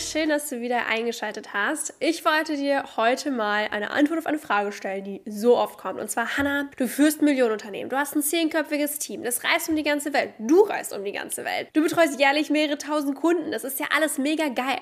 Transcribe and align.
Schön, 0.00 0.28
dass 0.28 0.48
du 0.48 0.60
wieder 0.60 0.86
eingeschaltet 0.86 1.52
hast. 1.52 1.94
Ich 2.00 2.24
wollte 2.24 2.56
dir 2.56 2.84
heute 2.96 3.30
mal 3.30 3.68
eine 3.70 3.90
Antwort 3.90 4.18
auf 4.18 4.26
eine 4.26 4.38
Frage 4.38 4.72
stellen, 4.72 5.04
die 5.04 5.20
so 5.26 5.56
oft 5.56 5.78
kommt. 5.78 6.00
Und 6.00 6.10
zwar, 6.10 6.36
Hannah, 6.36 6.70
du 6.76 6.88
führst 6.88 7.22
Millionenunternehmen, 7.22 7.90
du 7.90 7.96
hast 7.96 8.16
ein 8.16 8.22
zehnköpfiges 8.22 8.98
Team, 8.98 9.22
das 9.22 9.44
reist 9.44 9.68
um 9.68 9.76
die 9.76 9.82
ganze 9.82 10.12
Welt, 10.12 10.32
du 10.38 10.62
reist 10.62 10.92
um 10.92 11.04
die 11.04 11.12
ganze 11.12 11.44
Welt, 11.44 11.68
du 11.74 11.82
betreust 11.82 12.18
jährlich 12.18 12.50
mehrere 12.50 12.78
tausend 12.78 13.16
Kunden, 13.16 13.52
das 13.52 13.64
ist 13.64 13.78
ja 13.78 13.86
alles 13.94 14.18
mega 14.18 14.48
geil. 14.48 14.80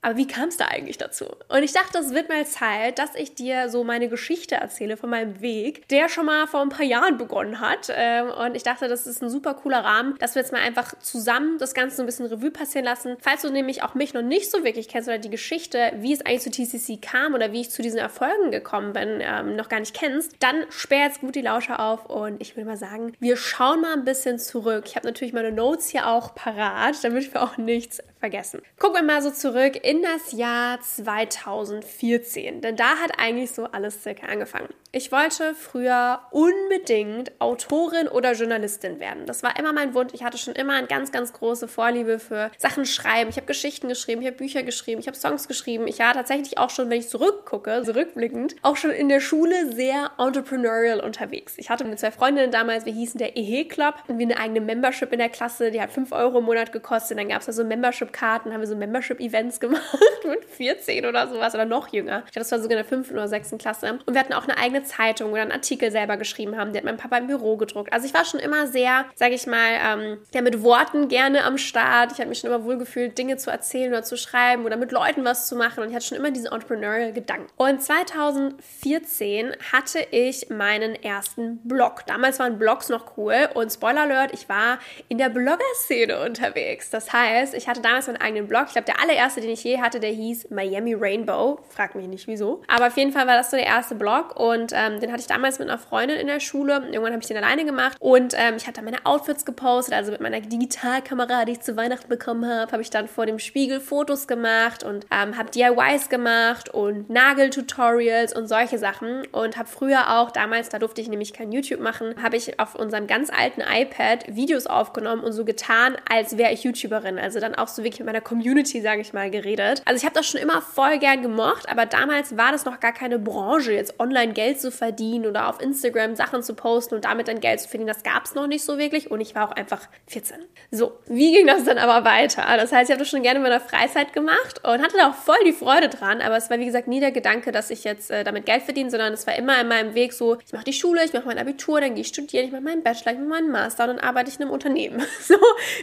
Aber 0.00 0.16
wie 0.16 0.26
kam 0.26 0.48
es 0.48 0.56
da 0.56 0.66
eigentlich 0.66 0.96
dazu? 0.96 1.26
Und 1.48 1.62
ich 1.62 1.72
dachte, 1.72 1.98
es 1.98 2.14
wird 2.14 2.28
mal 2.28 2.46
Zeit, 2.46 2.98
dass 2.98 3.16
ich 3.16 3.34
dir 3.34 3.68
so 3.68 3.82
meine 3.82 4.08
Geschichte 4.08 4.54
erzähle 4.54 4.96
von 4.96 5.10
meinem 5.10 5.40
Weg, 5.40 5.88
der 5.88 6.08
schon 6.08 6.26
mal 6.26 6.46
vor 6.46 6.60
ein 6.60 6.68
paar 6.68 6.86
Jahren 6.86 7.18
begonnen 7.18 7.60
hat. 7.60 7.88
Ähm, 7.90 8.30
und 8.30 8.54
ich 8.54 8.62
dachte, 8.62 8.86
das 8.86 9.06
ist 9.06 9.22
ein 9.22 9.28
super 9.28 9.54
cooler 9.54 9.80
Rahmen, 9.80 10.16
dass 10.18 10.36
wir 10.36 10.42
jetzt 10.42 10.52
mal 10.52 10.60
einfach 10.60 10.96
zusammen 11.00 11.58
das 11.58 11.74
Ganze 11.74 11.96
so 11.96 12.02
ein 12.02 12.06
bisschen 12.06 12.26
Revue 12.26 12.52
passieren 12.52 12.84
lassen. 12.84 13.16
Falls 13.20 13.42
du 13.42 13.50
nämlich 13.50 13.82
auch 13.82 13.94
mich 13.94 14.14
noch 14.14 14.22
nicht 14.22 14.50
so 14.50 14.62
wirklich 14.62 14.88
kennst 14.88 15.08
oder 15.08 15.18
die 15.18 15.30
Geschichte, 15.30 15.92
wie 15.96 16.12
es 16.12 16.24
eigentlich 16.24 16.42
zu 16.42 16.50
TCC 16.50 17.02
kam 17.02 17.34
oder 17.34 17.52
wie 17.52 17.62
ich 17.62 17.70
zu 17.70 17.82
diesen 17.82 17.98
Erfolgen 17.98 18.52
gekommen 18.52 18.92
bin, 18.92 19.20
ähm, 19.20 19.56
noch 19.56 19.68
gar 19.68 19.80
nicht 19.80 19.94
kennst, 19.94 20.36
dann 20.38 20.64
sperr 20.68 21.06
jetzt 21.06 21.20
gut 21.20 21.34
die 21.34 21.42
Lauscher 21.42 21.80
auf 21.80 22.06
und 22.06 22.40
ich 22.40 22.56
würde 22.56 22.68
mal 22.68 22.76
sagen, 22.76 23.12
wir 23.18 23.36
schauen 23.36 23.80
mal 23.80 23.94
ein 23.94 24.04
bisschen 24.04 24.38
zurück. 24.38 24.84
Ich 24.86 24.94
habe 24.94 25.06
natürlich 25.06 25.32
meine 25.32 25.50
Notes 25.50 25.88
hier 25.88 26.06
auch 26.06 26.34
parat, 26.36 27.02
damit 27.02 27.34
wir 27.34 27.42
auch 27.42 27.56
nichts 27.56 28.00
vergessen. 28.18 28.62
Gucken 28.78 28.96
wir 28.96 29.02
mal 29.02 29.22
so 29.22 29.30
zurück 29.30 29.78
in 29.82 30.02
das 30.02 30.32
Jahr 30.32 30.80
2014, 30.80 32.60
denn 32.60 32.76
da 32.76 32.96
hat 32.96 33.18
eigentlich 33.18 33.52
so 33.52 33.64
alles 33.64 34.02
circa 34.02 34.26
angefangen. 34.26 34.68
Ich 34.90 35.12
wollte 35.12 35.54
früher 35.54 36.20
unbedingt 36.30 37.38
Autorin 37.40 38.08
oder 38.08 38.32
Journalistin 38.32 39.00
werden. 39.00 39.26
Das 39.26 39.42
war 39.42 39.58
immer 39.58 39.74
mein 39.74 39.92
Wunsch. 39.92 40.14
Ich 40.14 40.24
hatte 40.24 40.38
schon 40.38 40.54
immer 40.54 40.72
eine 40.72 40.86
ganz, 40.86 41.12
ganz 41.12 41.34
große 41.34 41.68
Vorliebe 41.68 42.18
für 42.18 42.50
Sachen 42.56 42.86
schreiben. 42.86 43.28
Ich 43.28 43.36
habe 43.36 43.46
Geschichten 43.46 43.88
geschrieben, 43.88 44.22
ich 44.22 44.28
habe 44.28 44.38
Bücher 44.38 44.62
geschrieben, 44.62 45.00
ich 45.00 45.06
habe 45.06 45.16
Songs 45.16 45.46
geschrieben. 45.46 45.86
Ich 45.88 45.98
war 45.98 46.14
tatsächlich 46.14 46.56
auch 46.56 46.70
schon, 46.70 46.88
wenn 46.88 47.00
ich 47.00 47.08
zurückgucke, 47.10 47.82
zurückblickend, 47.84 48.56
auch 48.62 48.76
schon 48.76 48.90
in 48.90 49.10
der 49.10 49.20
Schule 49.20 49.72
sehr 49.72 50.10
entrepreneurial 50.16 51.00
unterwegs. 51.00 51.54
Ich 51.58 51.68
hatte 51.68 51.84
mit 51.84 52.00
zwei 52.00 52.10
Freundinnen 52.10 52.50
damals, 52.50 52.86
wir 52.86 52.92
hießen 52.92 53.18
der 53.18 53.36
EHE 53.36 53.66
Club 53.66 53.94
und 54.08 54.18
wir 54.18 54.24
eine 54.24 54.38
eigene 54.38 54.62
Membership 54.62 55.12
in 55.12 55.18
der 55.18 55.28
Klasse, 55.28 55.70
die 55.70 55.82
hat 55.82 55.92
5 55.92 56.12
Euro 56.12 56.38
im 56.38 56.44
Monat 56.44 56.72
gekostet. 56.72 57.18
Dann 57.18 57.28
gab 57.28 57.40
es 57.40 57.46
da 57.46 57.52
so 57.52 57.62
Membership-Karten, 58.08 58.52
haben 58.52 58.60
wir 58.60 58.66
so 58.66 58.76
Membership-Events 58.76 59.60
gemacht 59.60 59.82
mit 60.26 60.44
14 60.44 61.06
oder 61.06 61.28
sowas 61.28 61.54
oder 61.54 61.64
noch 61.64 61.88
jünger. 61.88 62.22
Ich 62.26 62.32
glaube, 62.32 62.44
das 62.44 62.52
war 62.52 62.60
sogar 62.60 62.78
in 62.78 62.84
der 62.84 62.88
5. 62.88 63.10
oder 63.10 63.28
6. 63.28 63.54
Klasse. 63.58 63.98
Und 64.06 64.14
wir 64.14 64.20
hatten 64.20 64.32
auch 64.32 64.44
eine 64.44 64.58
eigene 64.58 64.82
Zeitung 64.82 65.32
oder 65.32 65.42
einen 65.42 65.52
Artikel 65.52 65.90
selber 65.90 66.16
geschrieben 66.16 66.56
haben. 66.56 66.72
Die 66.72 66.78
hat 66.78 66.84
mein 66.84 66.96
Papa 66.96 67.18
im 67.18 67.26
Büro 67.26 67.56
gedruckt. 67.56 67.92
Also 67.92 68.06
ich 68.06 68.14
war 68.14 68.24
schon 68.24 68.40
immer 68.40 68.66
sehr, 68.66 69.06
sage 69.14 69.34
ich 69.34 69.46
mal, 69.46 69.70
ähm, 69.84 70.18
ja, 70.34 70.42
mit 70.42 70.62
Worten 70.62 71.08
gerne 71.08 71.44
am 71.44 71.58
Start. 71.58 72.12
Ich 72.12 72.18
habe 72.18 72.28
mich 72.28 72.40
schon 72.40 72.50
immer 72.50 72.64
wohlgefühlt, 72.64 73.16
Dinge 73.16 73.36
zu 73.36 73.50
erzählen 73.50 73.92
oder 73.92 74.02
zu 74.02 74.16
schreiben 74.16 74.64
oder 74.64 74.76
mit 74.76 74.92
Leuten 74.92 75.24
was 75.24 75.48
zu 75.48 75.56
machen. 75.56 75.82
Und 75.82 75.90
ich 75.90 75.94
hatte 75.94 76.06
schon 76.06 76.18
immer 76.18 76.30
diesen 76.30 76.52
entrepreneurial 76.52 77.12
Gedanken. 77.12 77.48
Und 77.56 77.82
2014 77.82 79.54
hatte 79.72 80.00
ich 80.10 80.50
meinen 80.50 80.94
ersten 80.94 81.58
Blog. 81.64 82.06
Damals 82.06 82.38
waren 82.38 82.58
Blogs 82.58 82.88
noch 82.88 83.16
cool. 83.16 83.48
Und 83.54 83.72
Spoiler 83.72 84.02
Alert, 84.02 84.32
ich 84.32 84.48
war 84.48 84.78
in 85.08 85.18
der 85.18 85.28
Blogger-Szene 85.28 86.20
unterwegs. 86.24 86.90
Das 86.90 87.12
heißt, 87.12 87.54
ich 87.54 87.68
hatte 87.68 87.80
damals 87.80 87.97
meinen 88.06 88.18
eigenen 88.18 88.48
Blog. 88.48 88.64
Ich 88.66 88.72
glaube, 88.72 88.86
der 88.86 89.00
allererste, 89.00 89.40
den 89.40 89.50
ich 89.50 89.64
je 89.64 89.80
hatte, 89.80 90.00
der 90.00 90.10
hieß 90.10 90.50
Miami 90.50 90.94
Rainbow. 90.94 91.60
Frag 91.68 91.94
mich 91.94 92.06
nicht 92.06 92.26
wieso. 92.26 92.62
Aber 92.68 92.86
auf 92.86 92.96
jeden 92.96 93.12
Fall 93.12 93.26
war 93.26 93.36
das 93.36 93.50
so 93.50 93.56
der 93.56 93.66
erste 93.66 93.94
Blog. 93.94 94.38
Und 94.38 94.72
ähm, 94.74 95.00
den 95.00 95.10
hatte 95.10 95.20
ich 95.20 95.26
damals 95.26 95.58
mit 95.58 95.68
einer 95.68 95.78
Freundin 95.78 96.18
in 96.18 96.26
der 96.26 96.40
Schule. 96.40 96.82
Irgendwann 96.86 97.12
habe 97.12 97.22
ich 97.22 97.28
den 97.28 97.36
alleine 97.36 97.64
gemacht 97.64 97.96
und 98.00 98.34
ähm, 98.36 98.54
ich 98.56 98.66
hatte 98.66 98.82
meine 98.82 99.04
Outfits 99.04 99.44
gepostet, 99.44 99.94
also 99.94 100.12
mit 100.12 100.20
meiner 100.20 100.40
Digitalkamera, 100.40 101.44
die 101.44 101.52
ich 101.52 101.60
zu 101.60 101.76
Weihnachten 101.76 102.08
bekommen 102.08 102.46
habe, 102.46 102.70
habe 102.72 102.82
ich 102.82 102.90
dann 102.90 103.08
vor 103.08 103.26
dem 103.26 103.38
Spiegel 103.38 103.80
Fotos 103.80 104.26
gemacht 104.26 104.82
und 104.82 105.06
ähm, 105.10 105.36
habe 105.36 105.50
DIYs 105.50 106.08
gemacht 106.08 106.68
und 106.70 107.10
Nageltutorials 107.10 108.34
und 108.34 108.46
solche 108.48 108.78
Sachen 108.78 109.26
und 109.32 109.56
habe 109.56 109.68
früher 109.68 110.18
auch 110.18 110.30
damals, 110.30 110.68
da 110.68 110.78
durfte 110.78 111.00
ich 111.00 111.08
nämlich 111.08 111.32
kein 111.32 111.52
YouTube 111.52 111.80
machen, 111.80 112.22
habe 112.22 112.36
ich 112.36 112.58
auf 112.60 112.74
unserem 112.74 113.06
ganz 113.06 113.30
alten 113.30 113.60
iPad 113.60 114.34
Videos 114.34 114.66
aufgenommen 114.66 115.22
und 115.22 115.32
so 115.32 115.44
getan, 115.44 115.96
als 116.08 116.36
wäre 116.38 116.52
ich 116.52 116.64
YouTuberin. 116.64 117.18
Also 117.18 117.40
dann 117.40 117.54
auch 117.54 117.68
so 117.68 117.82
wirklich 117.88 118.00
mit 118.00 118.06
meiner 118.06 118.20
Community, 118.20 118.80
sage 118.80 119.00
ich 119.00 119.12
mal, 119.12 119.30
geredet. 119.30 119.82
Also 119.84 119.98
ich 119.98 120.04
habe 120.04 120.14
das 120.14 120.26
schon 120.26 120.40
immer 120.40 120.60
voll 120.60 120.98
gern 120.98 121.22
gemocht, 121.22 121.68
aber 121.68 121.86
damals 121.86 122.36
war 122.36 122.52
das 122.52 122.64
noch 122.64 122.80
gar 122.80 122.92
keine 122.92 123.18
Branche, 123.18 123.72
jetzt 123.72 123.98
online 123.98 124.32
Geld 124.32 124.60
zu 124.60 124.70
verdienen 124.70 125.26
oder 125.26 125.48
auf 125.48 125.60
Instagram 125.60 126.14
Sachen 126.14 126.42
zu 126.42 126.54
posten 126.54 126.94
und 126.94 127.04
damit 127.04 127.28
dann 127.28 127.40
Geld 127.40 127.60
zu 127.60 127.68
verdienen, 127.68 127.88
das 127.88 128.02
gab 128.02 128.24
es 128.24 128.34
noch 128.34 128.46
nicht 128.46 128.64
so 128.64 128.78
wirklich 128.78 129.10
und 129.10 129.20
ich 129.20 129.34
war 129.34 129.48
auch 129.48 129.52
einfach 129.52 129.80
14. 130.06 130.36
So, 130.70 130.98
wie 131.06 131.32
ging 131.32 131.46
das 131.46 131.64
dann 131.64 131.78
aber 131.78 132.04
weiter? 132.04 132.44
Das 132.56 132.72
heißt, 132.72 132.90
ich 132.90 132.94
habe 132.94 133.00
das 133.00 133.08
schon 133.08 133.22
gerne 133.22 133.38
in 133.38 133.42
meiner 133.42 133.60
Freizeit 133.60 134.12
gemacht 134.12 134.60
und 134.64 134.82
hatte 134.82 134.96
da 134.98 135.10
auch 135.10 135.14
voll 135.14 135.38
die 135.46 135.52
Freude 135.52 135.88
dran, 135.88 136.20
aber 136.20 136.36
es 136.36 136.50
war 136.50 136.58
wie 136.58 136.66
gesagt 136.66 136.88
nie 136.88 137.00
der 137.00 137.12
Gedanke, 137.12 137.52
dass 137.52 137.70
ich 137.70 137.84
jetzt 137.84 138.10
äh, 138.10 138.24
damit 138.24 138.44
Geld 138.46 138.62
verdiene, 138.62 138.90
sondern 138.90 139.12
es 139.14 139.26
war 139.26 139.34
immer 139.36 139.60
in 139.60 139.68
meinem 139.68 139.94
Weg 139.94 140.12
so, 140.12 140.38
ich 140.44 140.52
mache 140.52 140.64
die 140.64 140.72
Schule, 140.72 141.04
ich 141.04 141.12
mache 141.12 141.26
mein 141.26 141.38
Abitur, 141.38 141.80
dann 141.80 141.94
gehe 141.94 142.02
ich 142.02 142.08
studieren, 142.08 142.46
ich 142.46 142.52
mache 142.52 142.62
meinen 142.62 142.82
Bachelor, 142.82 143.12
ich 143.12 143.18
mache 143.18 143.28
meinen 143.28 143.50
Master 143.50 143.84
und 143.84 143.96
dann 143.96 144.00
arbeite 144.00 144.30
ich 144.30 144.36
in 144.36 144.42
einem 144.42 144.52
Unternehmen. 144.52 145.02
So, 145.28 145.34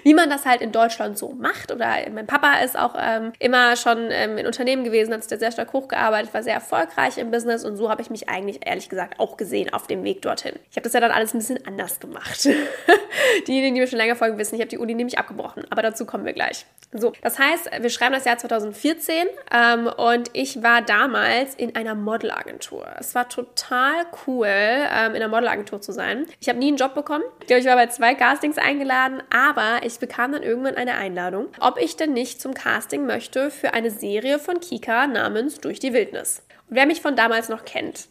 wie 0.04 0.16
man 0.16 0.30
das 0.30 0.46
halt 0.46 0.62
in 0.62 0.72
Deutschland 0.72 1.20
so 1.20 1.30
macht 1.30 1.72
oder 1.72 1.95
mein 2.14 2.28
Papa 2.28 2.60
ist 2.60 2.78
auch 2.78 2.96
ähm, 3.00 3.34
immer 3.40 3.76
schon 3.76 4.10
ähm, 4.12 4.38
in 4.38 4.46
Unternehmen 4.46 4.84
gewesen, 4.84 5.14
hat 5.14 5.24
sich 5.24 5.40
sehr 5.40 5.52
stark 5.52 5.74
hochgearbeitet, 5.74 6.34
war 6.34 6.44
sehr 6.44 6.54
erfolgreich 6.54 7.18
im 7.18 7.32
Business 7.32 7.64
und 7.64 7.78
so 7.78 7.90
habe 7.90 8.02
ich 8.02 8.10
mich 8.10 8.30
eigentlich 8.30 8.66
ehrlich 8.66 8.90
gesagt 8.90 9.20
auch 9.20 9.38
gesehen 9.38 9.74
auf 9.74 9.88
dem 9.88 10.04
Weg 10.04 10.22
dorthin. 10.22 10.54
Ich 10.70 10.78
habe 10.78 10.84
das 10.84 10.94
ja 10.94 11.00
dann 11.00 11.12
alles 11.12 11.34
ein 11.34 11.40
bisschen 11.40 11.66
anders 11.66 12.00
gemacht. 12.00 12.48
Diejenigen, 13.48 13.76
die 13.76 13.82
mir 13.82 13.88
schon 13.88 13.98
länger 13.98 14.16
folgen, 14.16 14.38
wissen, 14.38 14.56
ich 14.56 14.62
habe 14.62 14.70
die 14.70 14.78
Uni 14.78 14.94
nämlich 14.94 15.18
abgebrochen, 15.18 15.64
aber 15.70 15.82
dazu 15.82 16.06
kommen 16.06 16.26
wir 16.26 16.34
gleich. 16.34 16.66
So, 16.94 17.14
das 17.22 17.40
heißt, 17.40 17.70
wir 17.82 17.90
schreiben 17.90 18.14
das 18.14 18.26
Jahr 18.26 18.38
2014 18.38 19.28
ähm, 19.52 19.88
und 19.88 20.30
ich 20.34 20.64
war 20.64 20.82
damals 20.82 21.56
in 21.56 21.76
einer 21.76 21.96
Modelagentur. 21.96 22.88
Es 23.00 23.16
war 23.16 23.28
total 23.28 24.06
cool, 24.28 24.48
ähm, 24.48 25.12
in 25.12 25.16
einer 25.18 25.28
Modelagentur 25.28 25.82
zu 25.82 25.92
sein. 25.92 26.26
Ich 26.40 26.48
habe 26.48 26.60
nie 26.60 26.70
einen 26.70 26.78
Job 26.78 26.94
bekommen. 26.94 27.24
Ich 27.42 27.48
glaube, 27.48 27.60
ich 27.60 27.66
war 27.66 27.76
bei 27.76 27.88
zwei 27.88 28.16
Castings 28.16 28.58
eingeladen, 28.58 29.22
aber 29.30 29.86
ich 29.86 30.00
bekam 30.00 30.32
dann 30.32 30.44
irgendwann 30.44 30.76
eine 30.76 30.96
Einladung, 30.96 31.48
ob 31.60 31.80
denn 31.94 32.14
nicht 32.14 32.42
zum 32.42 32.54
Casting 32.54 33.06
möchte 33.06 33.52
für 33.52 33.74
eine 33.74 33.92
Serie 33.92 34.40
von 34.40 34.60
Kika 34.60 35.08
namens 35.08 35.60
Durch 35.60 35.80
die 35.80 35.94
Wildnis. 35.94 36.42
Wer 36.68 36.86
mich 36.88 37.02
von 37.02 37.16
damals 37.16 37.48
noch 37.48 37.64
kennt, 37.64 38.08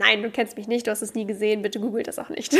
Nein, 0.00 0.22
du 0.22 0.30
kennst 0.30 0.56
mich 0.56 0.66
nicht, 0.66 0.86
du 0.86 0.90
hast 0.90 1.02
es 1.02 1.14
nie 1.14 1.26
gesehen, 1.26 1.60
bitte 1.60 1.78
googelt 1.78 2.08
das 2.08 2.18
auch 2.18 2.30
nicht. 2.30 2.56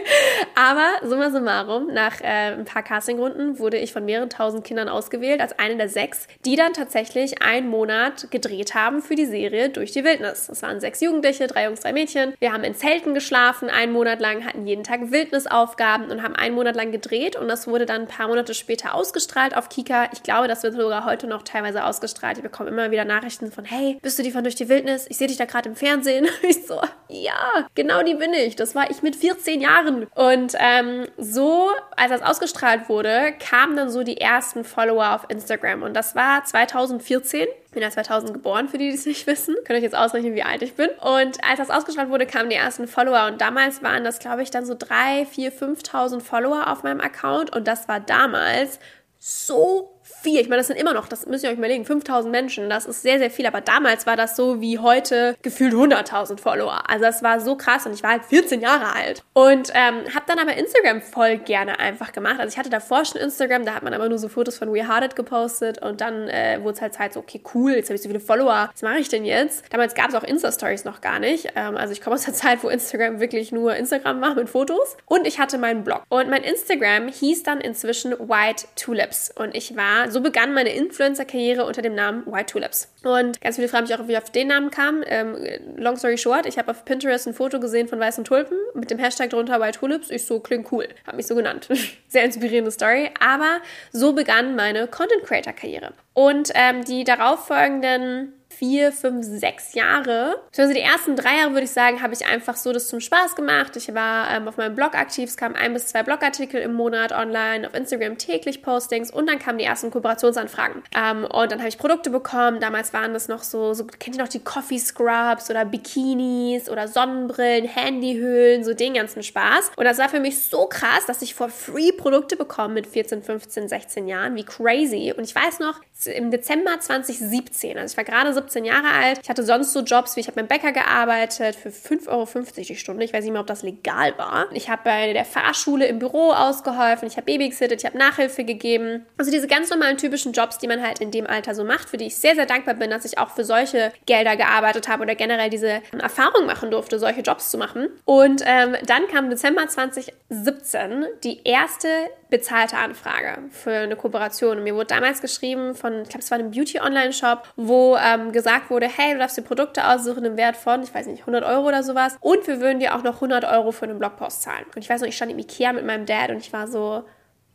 Aber 0.54 0.86
summa 1.02 1.32
summarum, 1.32 1.88
nach 1.92 2.20
äh, 2.20 2.54
ein 2.54 2.64
paar 2.64 2.84
Castingrunden 2.84 3.58
wurde 3.58 3.76
ich 3.76 3.92
von 3.92 4.04
mehreren 4.04 4.30
tausend 4.30 4.62
Kindern 4.62 4.88
ausgewählt 4.88 5.40
als 5.40 5.58
eine 5.58 5.76
der 5.76 5.88
sechs, 5.88 6.28
die 6.44 6.54
dann 6.54 6.74
tatsächlich 6.74 7.42
einen 7.42 7.68
Monat 7.68 8.30
gedreht 8.30 8.74
haben 8.76 9.02
für 9.02 9.16
die 9.16 9.26
Serie 9.26 9.68
Durch 9.68 9.90
die 9.90 10.04
Wildnis. 10.04 10.46
Das 10.46 10.62
waren 10.62 10.78
sechs 10.78 11.00
Jugendliche, 11.00 11.48
drei 11.48 11.64
Jungs, 11.64 11.80
drei 11.80 11.92
Mädchen. 11.92 12.34
Wir 12.38 12.52
haben 12.52 12.62
in 12.62 12.76
Zelten 12.76 13.14
geschlafen, 13.14 13.68
einen 13.68 13.92
Monat 13.92 14.20
lang, 14.20 14.46
hatten 14.46 14.64
jeden 14.64 14.84
Tag 14.84 15.10
Wildnisaufgaben 15.10 16.12
und 16.12 16.22
haben 16.22 16.36
einen 16.36 16.54
Monat 16.54 16.76
lang 16.76 16.92
gedreht 16.92 17.34
und 17.34 17.48
das 17.48 17.66
wurde 17.66 17.84
dann 17.84 18.02
ein 18.02 18.08
paar 18.08 18.28
Monate 18.28 18.54
später 18.54 18.94
ausgestrahlt 18.94 19.56
auf 19.56 19.68
Kika. 19.68 20.08
Ich 20.12 20.22
glaube, 20.22 20.46
das 20.46 20.62
wird 20.62 20.74
sogar 20.74 21.04
heute 21.04 21.26
noch 21.26 21.42
teilweise 21.42 21.84
ausgestrahlt. 21.84 22.36
Ich 22.36 22.44
bekomme 22.44 22.70
immer 22.70 22.92
wieder 22.92 23.04
Nachrichten 23.04 23.50
von, 23.50 23.64
hey, 23.64 23.98
bist 24.02 24.20
du 24.20 24.22
die 24.22 24.30
von 24.30 24.44
Durch 24.44 24.54
die 24.54 24.68
Wildnis? 24.68 25.06
Ich 25.08 25.16
sehe 25.16 25.26
dich 25.26 25.36
da 25.36 25.46
gerade 25.46 25.68
im 25.68 25.74
Fernsehen. 25.74 26.28
Ich 26.48 26.64
so, 26.64 26.75
ja, 27.08 27.68
genau 27.74 28.02
die 28.02 28.14
bin 28.14 28.32
ich. 28.34 28.56
Das 28.56 28.74
war 28.74 28.90
ich 28.90 29.02
mit 29.02 29.16
14 29.16 29.60
Jahren. 29.60 30.06
Und 30.14 30.54
ähm, 30.58 31.06
so, 31.16 31.70
als 31.96 32.10
das 32.10 32.22
ausgestrahlt 32.22 32.88
wurde, 32.88 33.32
kamen 33.38 33.76
dann 33.76 33.90
so 33.90 34.02
die 34.02 34.20
ersten 34.20 34.64
Follower 34.64 35.14
auf 35.14 35.26
Instagram. 35.28 35.82
Und 35.82 35.94
das 35.94 36.14
war 36.14 36.44
2014 36.44 37.46
Ich 37.66 37.72
bin 37.72 37.82
ja 37.82 37.90
2000 37.90 38.34
geboren, 38.34 38.68
für 38.68 38.78
die, 38.78 38.88
die 38.88 38.94
es 38.94 39.06
nicht 39.06 39.26
wissen. 39.26 39.54
Könnt 39.64 39.78
euch 39.78 39.82
jetzt 39.82 39.96
ausrechnen, 39.96 40.34
wie 40.34 40.42
alt 40.42 40.62
ich 40.62 40.74
bin. 40.74 40.88
Und 41.00 41.42
als 41.44 41.58
das 41.58 41.70
ausgestrahlt 41.70 42.10
wurde, 42.10 42.26
kamen 42.26 42.50
die 42.50 42.56
ersten 42.56 42.88
Follower. 42.88 43.26
Und 43.26 43.40
damals 43.40 43.82
waren 43.82 44.04
das, 44.04 44.18
glaube 44.18 44.42
ich, 44.42 44.50
dann 44.50 44.66
so 44.66 44.74
3, 44.78 45.26
4, 45.26 45.52
5.000 45.52 46.20
Follower 46.20 46.70
auf 46.70 46.82
meinem 46.82 47.00
Account. 47.00 47.54
Und 47.54 47.68
das 47.68 47.88
war 47.88 48.00
damals 48.00 48.78
so 49.18 49.95
viel. 50.22 50.40
Ich 50.40 50.48
meine, 50.48 50.58
das 50.60 50.66
sind 50.66 50.76
immer 50.76 50.92
noch, 50.92 51.08
das 51.08 51.26
müsst 51.26 51.44
ihr 51.44 51.50
euch 51.50 51.58
überlegen, 51.58 51.84
5000 51.84 52.30
Menschen, 52.32 52.68
das 52.68 52.86
ist 52.86 53.02
sehr, 53.02 53.18
sehr 53.18 53.30
viel. 53.30 53.46
Aber 53.46 53.60
damals 53.60 54.06
war 54.06 54.16
das 54.16 54.36
so 54.36 54.60
wie 54.60 54.78
heute 54.78 55.36
gefühlt 55.42 55.72
100.000 55.72 56.40
Follower. 56.40 56.88
Also 56.88 57.04
das 57.04 57.22
war 57.22 57.40
so 57.40 57.56
krass 57.56 57.86
und 57.86 57.92
ich 57.92 58.02
war 58.02 58.10
halt 58.10 58.24
14 58.24 58.60
Jahre 58.60 58.94
alt. 58.94 59.22
Und 59.32 59.70
ähm, 59.74 60.12
habe 60.14 60.24
dann 60.26 60.38
aber 60.38 60.56
Instagram 60.56 61.02
voll 61.02 61.38
gerne 61.38 61.78
einfach 61.78 62.12
gemacht. 62.12 62.40
Also 62.40 62.52
ich 62.52 62.58
hatte 62.58 62.70
davor 62.70 63.04
schon 63.04 63.20
Instagram, 63.20 63.64
da 63.64 63.74
hat 63.74 63.82
man 63.82 63.94
aber 63.94 64.08
nur 64.08 64.18
so 64.18 64.28
Fotos 64.28 64.58
von 64.58 64.72
We 64.72 64.88
Hearted 64.88 65.14
gepostet 65.14 65.80
und 65.82 66.00
dann 66.00 66.28
äh, 66.28 66.58
wurde 66.62 66.74
es 66.74 66.80
halt 66.80 66.96
halt 66.98 67.12
so, 67.12 67.20
okay, 67.20 67.40
cool, 67.54 67.72
jetzt 67.72 67.88
habe 67.88 67.96
ich 67.96 68.02
so 68.02 68.08
viele 68.08 68.20
Follower, 68.20 68.70
was 68.72 68.82
mache 68.82 68.98
ich 68.98 69.08
denn 69.08 69.24
jetzt? 69.24 69.64
Damals 69.72 69.94
gab 69.94 70.08
es 70.08 70.14
auch 70.14 70.22
Insta-Stories 70.22 70.84
noch 70.84 71.00
gar 71.00 71.18
nicht. 71.18 71.52
Ähm, 71.54 71.76
also 71.76 71.92
ich 71.92 72.00
komme 72.00 72.14
aus 72.14 72.24
der 72.24 72.34
Zeit, 72.34 72.62
wo 72.62 72.68
Instagram 72.68 73.20
wirklich 73.20 73.52
nur 73.52 73.74
Instagram 73.74 74.20
war 74.20 74.34
mit 74.34 74.48
Fotos. 74.48 74.96
Und 75.06 75.26
ich 75.26 75.38
hatte 75.38 75.58
meinen 75.58 75.84
Blog. 75.84 76.02
Und 76.08 76.28
mein 76.28 76.42
Instagram 76.42 77.08
hieß 77.08 77.42
dann 77.42 77.60
inzwischen 77.60 78.12
White 78.12 78.66
Tulips. 78.76 79.32
Und 79.36 79.54
ich 79.54 79.76
war, 79.76 79.95
so 80.08 80.20
begann 80.20 80.54
meine 80.54 80.74
Influencer-Karriere 80.74 81.64
unter 81.64 81.82
dem 81.82 81.94
Namen 81.94 82.26
White 82.26 82.52
Tulips. 82.52 82.92
Und 83.02 83.40
ganz 83.40 83.56
viele 83.56 83.68
fragen 83.68 83.86
mich 83.86 83.94
auch, 83.94 84.06
wie 84.08 84.12
ich 84.12 84.18
auf 84.18 84.30
den 84.30 84.48
Namen 84.48 84.70
kam. 84.70 85.02
Ähm, 85.06 85.36
long 85.76 85.96
story 85.96 86.18
short, 86.18 86.46
ich 86.46 86.58
habe 86.58 86.70
auf 86.70 86.84
Pinterest 86.84 87.26
ein 87.26 87.34
Foto 87.34 87.60
gesehen 87.60 87.88
von 87.88 87.98
weißen 88.00 88.24
Tulpen 88.24 88.56
mit 88.74 88.90
dem 88.90 88.98
Hashtag 88.98 89.30
drunter 89.30 89.60
White 89.60 89.78
Tulips. 89.78 90.10
Ich 90.10 90.26
so, 90.26 90.40
klingt 90.40 90.70
cool. 90.72 90.88
Habe 91.06 91.16
mich 91.16 91.26
so 91.26 91.34
genannt. 91.34 91.68
Sehr 92.08 92.24
inspirierende 92.24 92.70
Story. 92.70 93.10
Aber 93.20 93.60
so 93.92 94.12
begann 94.12 94.56
meine 94.56 94.86
Content 94.88 95.24
Creator 95.24 95.52
Karriere. 95.52 95.92
Und 96.14 96.50
ähm, 96.54 96.84
die 96.84 97.04
darauffolgenden 97.04 98.32
vier, 98.58 98.92
fünf, 98.92 99.24
sechs 99.24 99.74
Jahre, 99.74 100.40
also 100.56 100.72
die 100.72 100.80
ersten 100.80 101.16
drei 101.16 101.38
Jahre 101.38 101.52
würde 101.52 101.64
ich 101.64 101.70
sagen, 101.70 102.02
habe 102.02 102.14
ich 102.14 102.26
einfach 102.26 102.56
so 102.56 102.72
das 102.72 102.88
zum 102.88 103.00
Spaß 103.00 103.36
gemacht. 103.36 103.76
Ich 103.76 103.92
war 103.94 104.30
ähm, 104.30 104.48
auf 104.48 104.56
meinem 104.56 104.74
Blog 104.74 104.94
aktiv, 104.94 105.28
es 105.28 105.36
kamen 105.36 105.54
ein 105.54 105.72
bis 105.72 105.86
zwei 105.86 106.02
Blogartikel 106.02 106.60
im 106.60 106.72
Monat 106.72 107.12
online, 107.12 107.66
auf 107.66 107.74
Instagram 107.74 108.18
täglich 108.18 108.62
Postings 108.62 109.10
und 109.10 109.28
dann 109.28 109.38
kamen 109.38 109.58
die 109.58 109.64
ersten 109.64 109.90
Kooperationsanfragen. 109.90 110.82
Ähm, 110.96 111.24
und 111.24 111.52
dann 111.52 111.58
habe 111.58 111.68
ich 111.68 111.78
Produkte 111.78 112.10
bekommen. 112.10 112.60
Damals 112.60 112.92
waren 112.92 113.12
das 113.12 113.28
noch 113.28 113.42
so, 113.42 113.74
so, 113.74 113.84
kennt 113.84 114.16
ihr 114.16 114.22
noch 114.22 114.28
die 114.28 114.42
Coffee 114.42 114.78
Scrubs 114.78 115.50
oder 115.50 115.64
Bikinis 115.64 116.68
oder 116.70 116.88
Sonnenbrillen, 116.88 117.66
Handyhüllen, 117.66 118.64
so 118.64 118.74
den 118.74 118.94
ganzen 118.94 119.22
Spaß. 119.22 119.72
Und 119.76 119.84
das 119.84 119.98
war 119.98 120.08
für 120.08 120.20
mich 120.20 120.42
so 120.42 120.66
krass, 120.66 121.06
dass 121.06 121.22
ich 121.22 121.34
for 121.34 121.48
free 121.48 121.92
Produkte 121.92 122.36
bekomme 122.36 122.74
mit 122.74 122.86
14, 122.86 123.22
15, 123.22 123.68
16 123.68 124.08
Jahren. 124.08 124.34
Wie 124.36 124.44
crazy. 124.44 125.12
Und 125.16 125.24
ich 125.24 125.34
weiß 125.34 125.58
noch, 125.60 125.80
im 126.04 126.30
Dezember 126.30 126.78
2017, 126.78 127.78
also 127.78 127.92
ich 127.92 127.96
war 127.96 128.04
gerade 128.04 128.32
17 128.32 128.45
Jahre 128.64 128.88
alt. 128.88 129.20
Ich 129.22 129.28
hatte 129.28 129.44
sonst 129.44 129.72
so 129.72 129.80
Jobs 129.80 130.16
wie 130.16 130.20
ich 130.20 130.28
habe 130.28 130.36
beim 130.36 130.46
Bäcker 130.46 130.72
gearbeitet 130.72 131.56
für 131.56 131.68
5,50 131.68 132.08
Euro 132.08 132.26
die 132.56 132.76
Stunde. 132.76 133.04
Ich 133.04 133.12
weiß 133.12 133.24
nicht 133.24 133.32
mehr, 133.32 133.40
ob 133.40 133.46
das 133.46 133.62
legal 133.62 134.16
war. 134.18 134.46
Ich 134.52 134.68
habe 134.68 134.82
bei 134.84 135.12
der 135.12 135.24
Fahrschule 135.24 135.86
im 135.86 135.98
Büro 135.98 136.32
ausgeholfen. 136.32 137.08
Ich 137.08 137.16
habe 137.16 137.26
Babysittet, 137.26 137.80
ich 137.80 137.86
habe 137.86 137.98
Nachhilfe 137.98 138.44
gegeben. 138.44 139.06
Also 139.18 139.30
diese 139.30 139.46
ganz 139.46 139.70
normalen 139.70 139.98
typischen 139.98 140.32
Jobs, 140.32 140.58
die 140.58 140.68
man 140.68 140.82
halt 140.82 141.00
in 141.00 141.10
dem 141.10 141.26
Alter 141.26 141.54
so 141.54 141.64
macht, 141.64 141.90
für 141.90 141.96
die 141.96 142.06
ich 142.06 142.16
sehr, 142.16 142.34
sehr 142.34 142.46
dankbar 142.46 142.74
bin, 142.74 142.90
dass 142.90 143.04
ich 143.04 143.18
auch 143.18 143.30
für 143.30 143.44
solche 143.44 143.92
Gelder 144.06 144.36
gearbeitet 144.36 144.88
habe 144.88 145.02
oder 145.02 145.14
generell 145.14 145.50
diese 145.50 145.82
Erfahrung 145.98 146.46
machen 146.46 146.70
durfte, 146.70 146.98
solche 146.98 147.20
Jobs 147.20 147.50
zu 147.50 147.58
machen. 147.58 147.88
Und 148.04 148.42
ähm, 148.44 148.76
dann 148.86 149.06
kam 149.08 149.30
Dezember 149.30 149.66
2017 149.66 151.06
die 151.24 151.42
erste 151.44 151.88
bezahlte 152.30 152.76
Anfrage 152.76 153.38
für 153.50 153.72
eine 153.72 153.96
Kooperation. 153.96 154.58
Und 154.58 154.64
mir 154.64 154.74
wurde 154.74 154.86
damals 154.86 155.20
geschrieben 155.20 155.74
von, 155.74 156.02
ich 156.02 156.08
glaube, 156.08 156.22
es 156.22 156.30
war 156.30 156.38
ein 156.38 156.50
Beauty-Online-Shop, 156.50 157.48
wo 157.56 157.96
ähm, 157.96 158.32
gesagt 158.36 158.68
wurde, 158.68 158.86
hey, 158.86 159.14
du 159.14 159.18
darfst 159.18 159.38
dir 159.38 159.42
Produkte 159.42 159.88
aussuchen 159.88 160.24
im 160.26 160.36
Wert 160.36 160.56
von, 160.56 160.82
ich 160.82 160.94
weiß 160.94 161.06
nicht, 161.06 161.20
100 161.20 161.42
Euro 161.42 161.68
oder 161.68 161.82
sowas. 161.82 162.18
Und 162.20 162.46
wir 162.46 162.60
würden 162.60 162.80
dir 162.80 162.94
auch 162.94 163.02
noch 163.02 163.14
100 163.14 163.44
Euro 163.44 163.72
für 163.72 163.86
einen 163.86 163.98
Blogpost 163.98 164.42
zahlen. 164.42 164.66
Und 164.74 164.82
ich 164.82 164.90
weiß 164.90 165.00
noch, 165.00 165.08
ich 165.08 165.16
stand 165.16 165.32
im 165.32 165.38
Ikea 165.38 165.72
mit 165.72 165.86
meinem 165.86 166.04
Dad 166.04 166.28
und 166.30 166.36
ich 166.36 166.52
war 166.52 166.68
so, 166.68 167.02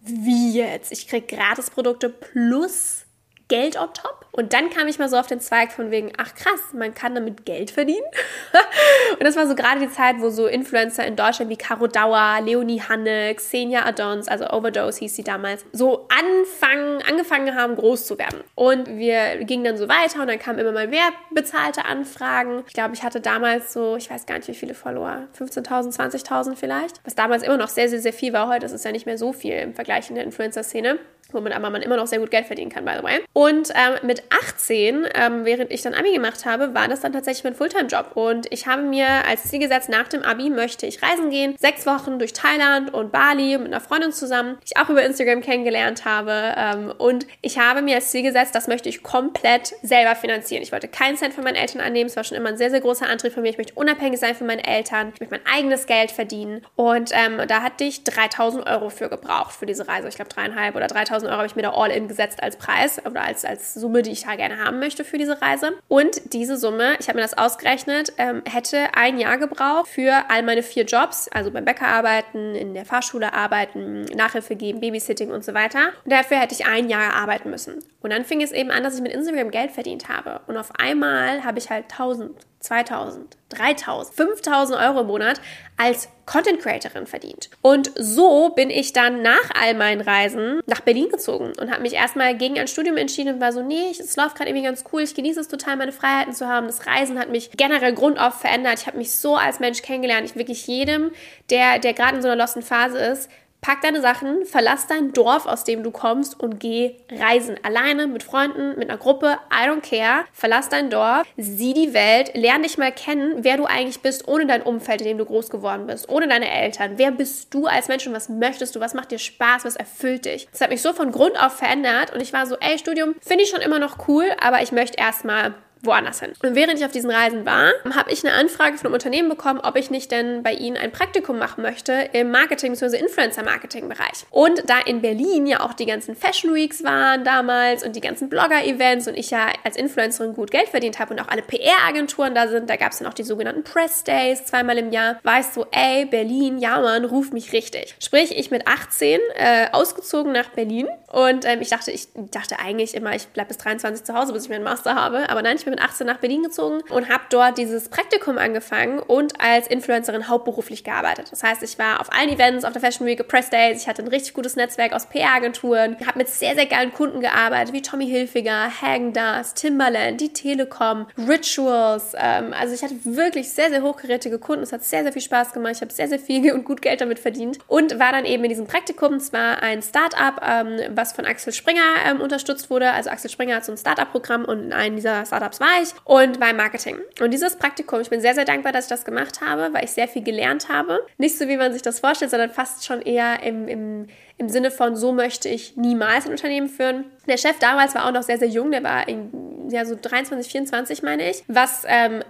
wie 0.01 0.53
jetzt? 0.53 0.91
Ich 0.91 1.07
krieg 1.07 1.27
Gratis-Produkte 1.27 2.09
plus 2.09 3.05
Geld 3.51 3.77
on 3.77 3.94
top. 3.94 4.25
Und 4.31 4.53
dann 4.53 4.69
kam 4.69 4.88
ich 4.88 4.98
mal 4.98 5.09
so 5.09 5.18
auf 5.18 5.27
den 5.27 5.42
Zweig 5.42 5.74
von 5.74 5.92
wegen, 5.92 6.13
ach 6.18 6.33
krass, 6.36 6.71
man 6.74 6.94
kann 6.94 7.13
damit 7.15 7.45
Geld 7.45 7.69
verdienen. 7.69 8.06
und 9.19 9.24
das 9.25 9.36
war 9.36 9.45
so 9.45 9.56
gerade 9.56 9.81
die 9.81 9.89
Zeit, 9.89 10.15
wo 10.19 10.30
so 10.30 10.48
Influencer 10.48 11.06
in 11.06 11.18
Deutschland 11.18 11.51
wie 11.51 11.57
Caro 11.57 11.88
Dauer, 11.88 12.39
Leonie 12.42 12.81
Hanne, 12.81 13.36
Xenia 13.36 13.86
Adons, 13.86 14.30
also 14.30 14.50
Overdose 14.50 15.00
hieß 15.00 15.18
sie 15.18 15.25
damals, 15.25 15.65
so 15.74 16.07
anfangen, 16.07 17.01
angefangen 17.01 17.53
haben, 17.53 17.75
groß 17.75 18.07
zu 18.07 18.18
werden. 18.18 18.39
Und 18.56 18.88
wir 18.88 19.44
gingen 19.44 19.65
dann 19.65 19.75
so 19.75 19.89
weiter 19.89 20.21
und 20.21 20.27
dann 20.27 20.39
kamen 20.39 20.59
immer 20.59 20.71
mal 20.71 20.88
mehr 20.88 21.09
bezahlte 21.31 21.83
Anfragen. 21.83 22.63
Ich 22.68 22.74
glaube, 22.74 22.94
ich 22.94 23.03
hatte 23.03 23.19
damals 23.19 23.74
so, 23.74 23.98
ich 23.98 24.09
weiß 24.09 24.27
gar 24.27 24.38
nicht, 24.38 24.48
wie 24.48 24.56
viele 24.56 24.75
Follower, 24.75 25.27
15.000, 25.38 25.94
20.000 25.94 26.56
vielleicht, 26.56 27.01
was 27.03 27.15
damals 27.15 27.44
immer 27.44 27.57
noch 27.57 27.68
sehr, 27.68 27.89
sehr, 27.89 28.00
sehr 28.00 28.13
viel 28.13 28.31
war. 28.31 28.48
Heute 28.48 28.65
ist 28.65 28.71
es 28.71 28.86
ja 28.86 28.94
nicht 28.94 29.06
mehr 29.06 29.18
so 29.18 29.33
viel 29.33 29.56
im 29.56 29.74
Vergleich 29.74 30.07
in 30.07 30.15
der 30.15 30.24
Influencer-Szene 30.24 31.00
womit 31.33 31.59
man 31.59 31.81
immer 31.81 31.97
noch 31.97 32.07
sehr 32.07 32.19
gut 32.19 32.31
Geld 32.31 32.45
verdienen 32.45 32.71
kann, 32.71 32.85
by 32.85 32.93
the 32.97 33.03
way. 33.03 33.19
Und 33.33 33.69
ähm, 33.69 34.05
mit 34.07 34.23
18, 34.29 35.07
ähm, 35.15 35.45
während 35.45 35.71
ich 35.71 35.81
dann 35.81 35.93
Abi 35.93 36.13
gemacht 36.13 36.45
habe, 36.45 36.73
war 36.73 36.87
das 36.87 37.01
dann 37.01 37.13
tatsächlich 37.13 37.43
mein 37.43 37.55
Fulltime-Job. 37.55 38.11
Und 38.15 38.51
ich 38.51 38.67
habe 38.67 38.81
mir 38.81 39.07
als 39.27 39.43
Ziel 39.43 39.59
gesetzt, 39.59 39.89
nach 39.89 40.07
dem 40.07 40.23
Abi 40.23 40.49
möchte 40.49 40.85
ich 40.85 41.01
reisen 41.01 41.29
gehen. 41.29 41.55
Sechs 41.59 41.85
Wochen 41.85 42.19
durch 42.19 42.33
Thailand 42.33 42.93
und 42.93 43.11
Bali 43.11 43.57
mit 43.57 43.67
einer 43.67 43.81
Freundin 43.81 44.11
zusammen, 44.11 44.57
die 44.61 44.73
ich 44.73 44.77
auch 44.77 44.89
über 44.89 45.03
Instagram 45.03 45.41
kennengelernt 45.41 46.05
habe. 46.05 46.53
Ähm, 46.57 46.93
und 46.97 47.27
ich 47.41 47.59
habe 47.59 47.81
mir 47.81 47.95
als 47.95 48.11
Ziel 48.11 48.23
gesetzt, 48.23 48.55
das 48.55 48.67
möchte 48.67 48.89
ich 48.89 49.03
komplett 49.03 49.73
selber 49.81 50.15
finanzieren. 50.15 50.63
Ich 50.63 50.71
wollte 50.71 50.87
keinen 50.87 51.17
Cent 51.17 51.33
von 51.33 51.43
meinen 51.43 51.55
Eltern 51.55 51.81
annehmen. 51.81 52.09
Es 52.09 52.15
war 52.15 52.23
schon 52.23 52.37
immer 52.37 52.49
ein 52.49 52.57
sehr, 52.57 52.71
sehr 52.71 52.81
großer 52.81 53.07
Antrieb 53.07 53.33
von 53.33 53.43
mir. 53.43 53.49
Ich 53.49 53.57
möchte 53.57 53.73
unabhängig 53.73 54.19
sein 54.19 54.35
von 54.35 54.47
meinen 54.47 54.59
Eltern. 54.59 55.11
Ich 55.13 55.19
möchte 55.19 55.35
mein 55.35 55.53
eigenes 55.53 55.85
Geld 55.85 56.11
verdienen. 56.11 56.65
Und 56.75 57.11
ähm, 57.13 57.47
da 57.47 57.61
hatte 57.61 57.83
ich 57.83 58.03
3000 58.03 58.67
Euro 58.67 58.89
für 58.89 59.09
gebraucht 59.09 59.53
für 59.53 59.65
diese 59.65 59.87
Reise. 59.87 60.07
Ich 60.07 60.15
glaube, 60.15 60.29
dreieinhalb 60.29 60.75
oder 60.75 60.87
3000 60.87 61.20
Euro 61.27 61.38
habe 61.38 61.47
ich 61.47 61.56
mir 61.56 61.62
da 61.63 61.71
all 61.71 61.91
in 61.91 62.07
gesetzt 62.07 62.41
als 62.41 62.57
Preis 62.57 63.03
oder 63.06 63.21
als, 63.21 63.45
als 63.45 63.73
Summe, 63.73 64.01
die 64.01 64.12
ich 64.12 64.23
da 64.23 64.35
gerne 64.35 64.63
haben 64.63 64.79
möchte 64.79 65.03
für 65.03 65.18
diese 65.18 65.41
Reise. 65.41 65.73
Und 65.88 66.33
diese 66.33 66.57
Summe, 66.57 66.95
ich 67.00 67.07
habe 67.07 67.18
mir 67.18 67.23
das 67.23 67.38
ausgerechnet, 67.38 68.13
ähm, 68.18 68.44
hätte 68.50 68.94
ein 68.94 69.18
Jahr 69.18 69.38
gebraucht 69.38 69.88
für 69.88 70.25
all 70.29 70.44
meine 70.44 70.63
vier 70.63 70.85
Jobs, 70.85 71.27
also 71.29 71.51
beim 71.51 71.65
Bäcker 71.65 71.88
arbeiten, 71.88 72.56
in 72.56 72.73
der 72.73 72.85
Fahrschule 72.85 73.33
arbeiten, 73.33 74.03
Nachhilfe 74.15 74.56
geben, 74.56 74.79
Babysitting 74.79 75.31
und 75.31 75.44
so 75.44 75.53
weiter. 75.53 75.89
Und 76.03 76.12
dafür 76.12 76.38
hätte 76.38 76.56
ich 76.56 76.65
ein 76.65 76.89
Jahr 76.89 77.13
arbeiten 77.13 77.50
müssen. 77.50 77.83
Und 78.01 78.12
dann 78.12 78.25
fing 78.25 78.41
es 78.41 78.51
eben 78.51 78.71
an, 78.71 78.83
dass 78.83 78.95
ich 78.95 79.01
mit 79.01 79.13
Instagram 79.13 79.51
Geld 79.51 79.71
verdient 79.71 80.09
habe. 80.09 80.41
Und 80.47 80.57
auf 80.57 80.71
einmal 80.79 81.44
habe 81.44 81.59
ich 81.59 81.69
halt 81.69 81.85
1000, 81.91 82.31
2000, 82.61 83.37
3000, 83.49 84.15
5000 84.15 84.79
Euro 84.79 85.01
im 85.01 85.07
Monat 85.07 85.41
als 85.77 86.07
Content 86.25 86.59
Creatorin 86.61 87.07
verdient. 87.07 87.49
Und 87.61 87.91
so 87.97 88.49
bin 88.49 88.69
ich 88.69 88.93
dann 88.93 89.21
nach 89.21 89.49
all 89.59 89.73
meinen 89.73 90.01
Reisen 90.01 90.61
nach 90.67 90.81
Berlin 90.81 91.09
gezogen 91.09 91.51
und 91.59 91.71
habe 91.71 91.81
mich 91.81 91.93
erstmal 91.93 92.37
gegen 92.37 92.57
ein 92.57 92.67
Studium 92.67 92.97
entschieden 92.97 93.35
und 93.35 93.41
war 93.41 93.51
so, 93.51 93.61
nee, 93.61 93.89
es 93.91 94.15
läuft 94.15 94.35
gerade 94.35 94.49
irgendwie 94.49 94.65
ganz 94.65 94.83
cool, 94.93 95.01
ich 95.01 95.15
genieße 95.15 95.41
es 95.41 95.47
total, 95.47 95.75
meine 95.75 95.91
Freiheiten 95.91 96.33
zu 96.33 96.47
haben. 96.47 96.67
Das 96.67 96.85
Reisen 96.85 97.19
hat 97.19 97.29
mich 97.29 97.51
generell 97.57 97.93
grundauf 97.93 98.35
verändert. 98.35 98.79
Ich 98.79 98.87
habe 98.87 98.97
mich 98.97 99.11
so 99.11 99.35
als 99.35 99.59
Mensch 99.59 99.81
kennengelernt. 99.81 100.29
Ich 100.29 100.35
wirklich 100.35 100.67
jedem, 100.67 101.11
der, 101.49 101.79
der 101.79 101.93
gerade 101.93 102.17
in 102.17 102.21
so 102.21 102.29
einer 102.29 102.41
losten 102.41 102.61
Phase 102.61 102.99
ist, 102.99 103.29
Pack 103.61 103.81
deine 103.81 104.01
Sachen, 104.01 104.43
verlass 104.45 104.87
dein 104.87 105.13
Dorf, 105.13 105.45
aus 105.45 105.63
dem 105.63 105.83
du 105.83 105.91
kommst 105.91 106.39
und 106.39 106.59
geh 106.59 106.95
reisen. 107.11 107.59
Alleine, 107.61 108.07
mit 108.07 108.23
Freunden, 108.23 108.69
mit 108.79 108.89
einer 108.89 108.97
Gruppe, 108.97 109.37
I 109.53 109.69
don't 109.69 109.87
care. 109.87 110.25
Verlass 110.33 110.67
dein 110.69 110.89
Dorf, 110.89 111.27
sieh 111.37 111.75
die 111.75 111.93
Welt, 111.93 112.31
lern 112.33 112.63
dich 112.63 112.79
mal 112.79 112.91
kennen, 112.91 113.43
wer 113.43 113.57
du 113.57 113.65
eigentlich 113.65 114.00
bist, 114.01 114.27
ohne 114.27 114.47
dein 114.47 114.63
Umfeld, 114.63 115.01
in 115.01 115.09
dem 115.09 115.17
du 115.19 115.25
groß 115.25 115.51
geworden 115.51 115.86
bist, 115.86 116.09
ohne 116.09 116.27
deine 116.27 116.50
Eltern. 116.50 116.93
Wer 116.95 117.12
bist 117.12 117.53
du 117.53 117.67
als 117.67 117.88
Mensch 117.88 118.07
und 118.07 118.13
was 118.13 118.29
möchtest 118.29 118.75
du? 118.75 118.79
Was 118.79 118.95
macht 118.95 119.12
dir 119.12 119.19
Spaß? 119.19 119.63
Was 119.63 119.75
erfüllt 119.75 120.25
dich? 120.25 120.47
Das 120.51 120.62
hat 120.62 120.71
mich 120.71 120.81
so 120.81 120.91
von 120.91 121.12
Grund 121.12 121.39
auf 121.39 121.53
verändert 121.53 122.12
und 122.12 122.19
ich 122.19 122.33
war 122.33 122.47
so, 122.47 122.57
ey, 122.59 122.79
Studium 122.79 123.13
finde 123.21 123.43
ich 123.43 123.51
schon 123.51 123.62
immer 123.62 123.77
noch 123.77 124.07
cool, 124.07 124.25
aber 124.41 124.63
ich 124.63 124.71
möchte 124.71 124.97
erstmal 124.97 125.53
woanders 125.83 126.19
hin. 126.19 126.33
Und 126.43 126.55
während 126.55 126.79
ich 126.79 126.85
auf 126.85 126.91
diesen 126.91 127.11
Reisen 127.11 127.45
war, 127.45 127.71
habe 127.95 128.11
ich 128.11 128.25
eine 128.25 128.35
Anfrage 128.35 128.77
von 128.77 128.88
einem 128.88 128.93
Unternehmen 128.93 129.29
bekommen, 129.29 129.59
ob 129.61 129.75
ich 129.75 129.89
nicht 129.89 130.11
denn 130.11 130.43
bei 130.43 130.53
ihnen 130.53 130.77
ein 130.77 130.91
Praktikum 130.91 131.38
machen 131.38 131.61
möchte 131.61 132.09
im 132.13 132.31
Marketing 132.31 132.71
bzw. 132.71 132.97
Influencer-Marketing-Bereich. 132.97 134.25
Und 134.29 134.69
da 134.69 134.79
in 134.79 135.01
Berlin 135.01 135.47
ja 135.47 135.61
auch 135.61 135.73
die 135.73 135.85
ganzen 135.85 136.15
Fashion 136.15 136.53
Weeks 136.53 136.83
waren 136.83 137.23
damals 137.23 137.83
und 137.83 137.95
die 137.95 138.01
ganzen 138.01 138.29
Blogger-Events 138.29 139.07
und 139.07 139.17
ich 139.17 139.31
ja 139.31 139.47
als 139.63 139.75
Influencerin 139.77 140.33
gut 140.33 140.51
Geld 140.51 140.69
verdient 140.69 141.00
habe 141.00 141.13
und 141.13 141.19
auch 141.19 141.27
alle 141.27 141.41
PR-Agenturen 141.41 142.35
da 142.35 142.47
sind, 142.47 142.69
da 142.69 142.75
gab 142.75 142.91
es 142.91 143.00
dann 143.00 143.07
auch 143.07 143.13
die 143.13 143.23
sogenannten 143.23 143.63
Press 143.63 144.03
Days 144.03 144.45
zweimal 144.45 144.77
im 144.77 144.91
Jahr, 144.91 145.19
ich 145.39 145.45
so, 145.47 145.65
ey, 145.71 146.05
Berlin, 146.05 146.59
ja 146.59 146.79
man, 146.79 147.05
ruf 147.05 147.31
mich 147.31 147.53
richtig. 147.53 147.95
Sprich, 148.00 148.38
ich 148.38 148.51
mit 148.51 148.67
18 148.67 149.19
äh, 149.35 149.67
ausgezogen 149.71 150.31
nach 150.31 150.50
Berlin 150.50 150.88
und 151.07 151.45
ähm, 151.45 151.61
ich 151.61 151.69
dachte, 151.69 151.91
ich 151.91 152.07
dachte 152.13 152.59
eigentlich 152.59 152.93
immer, 152.93 153.15
ich 153.15 153.27
bleibe 153.27 153.50
bis 153.50 153.57
23 153.57 154.03
zu 154.03 154.13
Hause, 154.13 154.33
bis 154.33 154.43
ich 154.43 154.50
meinen 154.50 154.63
Master 154.63 154.95
habe, 154.95 155.29
aber 155.29 155.41
nein, 155.41 155.55
ich 155.57 155.65
bin 155.65 155.70
bin 155.71 155.79
mit 155.79 155.81
18 155.81 156.05
nach 156.05 156.17
Berlin 156.17 156.43
gezogen 156.43 156.81
und 156.89 157.09
habe 157.09 157.23
dort 157.29 157.57
dieses 157.57 157.89
Praktikum 157.89 158.37
angefangen 158.37 158.99
und 158.99 159.39
als 159.39 159.67
Influencerin 159.67 160.27
hauptberuflich 160.27 160.83
gearbeitet. 160.83 161.27
Das 161.31 161.43
heißt, 161.43 161.63
ich 161.63 161.79
war 161.79 162.01
auf 162.01 162.11
allen 162.11 162.29
Events, 162.29 162.65
auf 162.65 162.73
der 162.73 162.81
Fashion 162.81 163.07
Week, 163.07 163.25
Press 163.27 163.49
Days, 163.49 163.81
ich 163.81 163.87
hatte 163.87 164.01
ein 164.01 164.07
richtig 164.07 164.33
gutes 164.33 164.55
Netzwerk 164.55 164.93
aus 164.93 165.07
PR-Agenturen, 165.07 165.97
habe 166.05 166.19
mit 166.19 166.27
sehr, 166.29 166.55
sehr 166.55 166.65
geilen 166.65 166.93
Kunden 166.93 167.21
gearbeitet, 167.21 167.73
wie 167.73 167.81
Tommy 167.81 168.07
Hilfiger, 168.07 168.69
Hagen 168.81 169.13
Dazs, 169.13 169.53
Timberland, 169.53 170.19
die 170.19 170.33
Telekom, 170.33 171.07
Rituals. 171.17 172.13
Ähm, 172.17 172.53
also 172.57 172.73
ich 172.73 172.83
hatte 172.83 172.95
wirklich 173.03 173.51
sehr, 173.51 173.69
sehr 173.69 173.81
hochgerätige 173.81 174.39
Kunden. 174.39 174.63
Es 174.63 174.73
hat 174.73 174.83
sehr, 174.83 175.03
sehr 175.03 175.13
viel 175.13 175.21
Spaß 175.21 175.53
gemacht. 175.53 175.73
Ich 175.75 175.81
habe 175.81 175.91
sehr, 175.91 176.07
sehr 176.07 176.19
viel 176.19 176.51
und 176.53 176.65
gut 176.65 176.81
Geld 176.81 177.01
damit 177.01 177.19
verdient 177.19 177.59
und 177.67 177.99
war 177.99 178.11
dann 178.11 178.25
eben 178.25 178.43
in 178.43 178.49
diesem 178.49 178.67
Praktikum. 178.67 179.13
Es 179.15 179.31
war 179.31 179.63
ein 179.63 179.81
Start-up, 179.81 180.41
ähm, 180.45 180.79
was 180.95 181.13
von 181.13 181.25
Axel 181.25 181.53
Springer 181.53 181.81
ähm, 182.07 182.19
unterstützt 182.19 182.69
wurde. 182.69 182.91
Also 182.91 183.09
Axel 183.09 183.29
Springer 183.29 183.55
hat 183.55 183.65
so 183.65 183.71
ein 183.71 183.77
Start-up-Programm 183.77 184.45
und 184.45 184.65
in 184.65 184.73
einem 184.73 184.95
dieser 184.95 185.25
Startups 185.25 185.59
war 185.62 185.82
ich 185.82 185.89
und 186.03 186.41
war 186.41 186.50
im 186.50 186.58
Marketing. 186.58 186.98
Und 187.22 187.32
dieses 187.32 187.56
Praktikum, 187.56 188.01
ich 188.01 188.10
bin 188.10 188.20
sehr, 188.20 188.36
sehr 188.36 188.46
dankbar, 188.46 188.74
dass 188.74 188.86
ich 188.86 188.89
das 188.89 189.06
gemacht 189.06 189.41
habe, 189.41 189.74
weil 189.74 189.86
ich 189.86 189.91
sehr 189.91 190.08
viel 190.08 190.24
gelernt 190.24 190.68
habe. 190.68 191.00
Nicht 191.18 191.38
so, 191.38 191.48
wie 191.48 191.58
man 191.58 191.72
sich 191.72 191.82
das 191.82 192.00
vorstellt, 192.00 192.32
sondern 192.32 192.50
fast 192.50 192.86
schon 192.86 193.01
eher 193.01 193.44
im, 193.44 193.68
im, 193.68 194.08
im 194.38 194.50
Sinne 194.50 194.72
von, 194.72 194.96
so 194.96 195.13
möchte 195.13 195.48
ich 195.48 195.77
niemals 195.77 196.25
ein 196.25 196.32
Unternehmen 196.32 196.68
führen. 196.68 197.06
Der 197.27 197.38
Chef 197.38 197.60
damals 197.60 197.96
war 197.96 198.08
auch 198.08 198.12
noch 198.12 198.24
sehr, 198.24 198.38
sehr 198.38 198.50
jung, 198.50 198.72
der 198.72 198.84
war 198.84 199.08
in, 199.08 199.70
ja, 199.70 199.86
so 199.86 199.96
23, 200.00 200.51
24, 200.51 201.03
meine 201.03 201.30
ich, 201.30 201.44
was 201.48 201.84
ähm, 201.88 202.24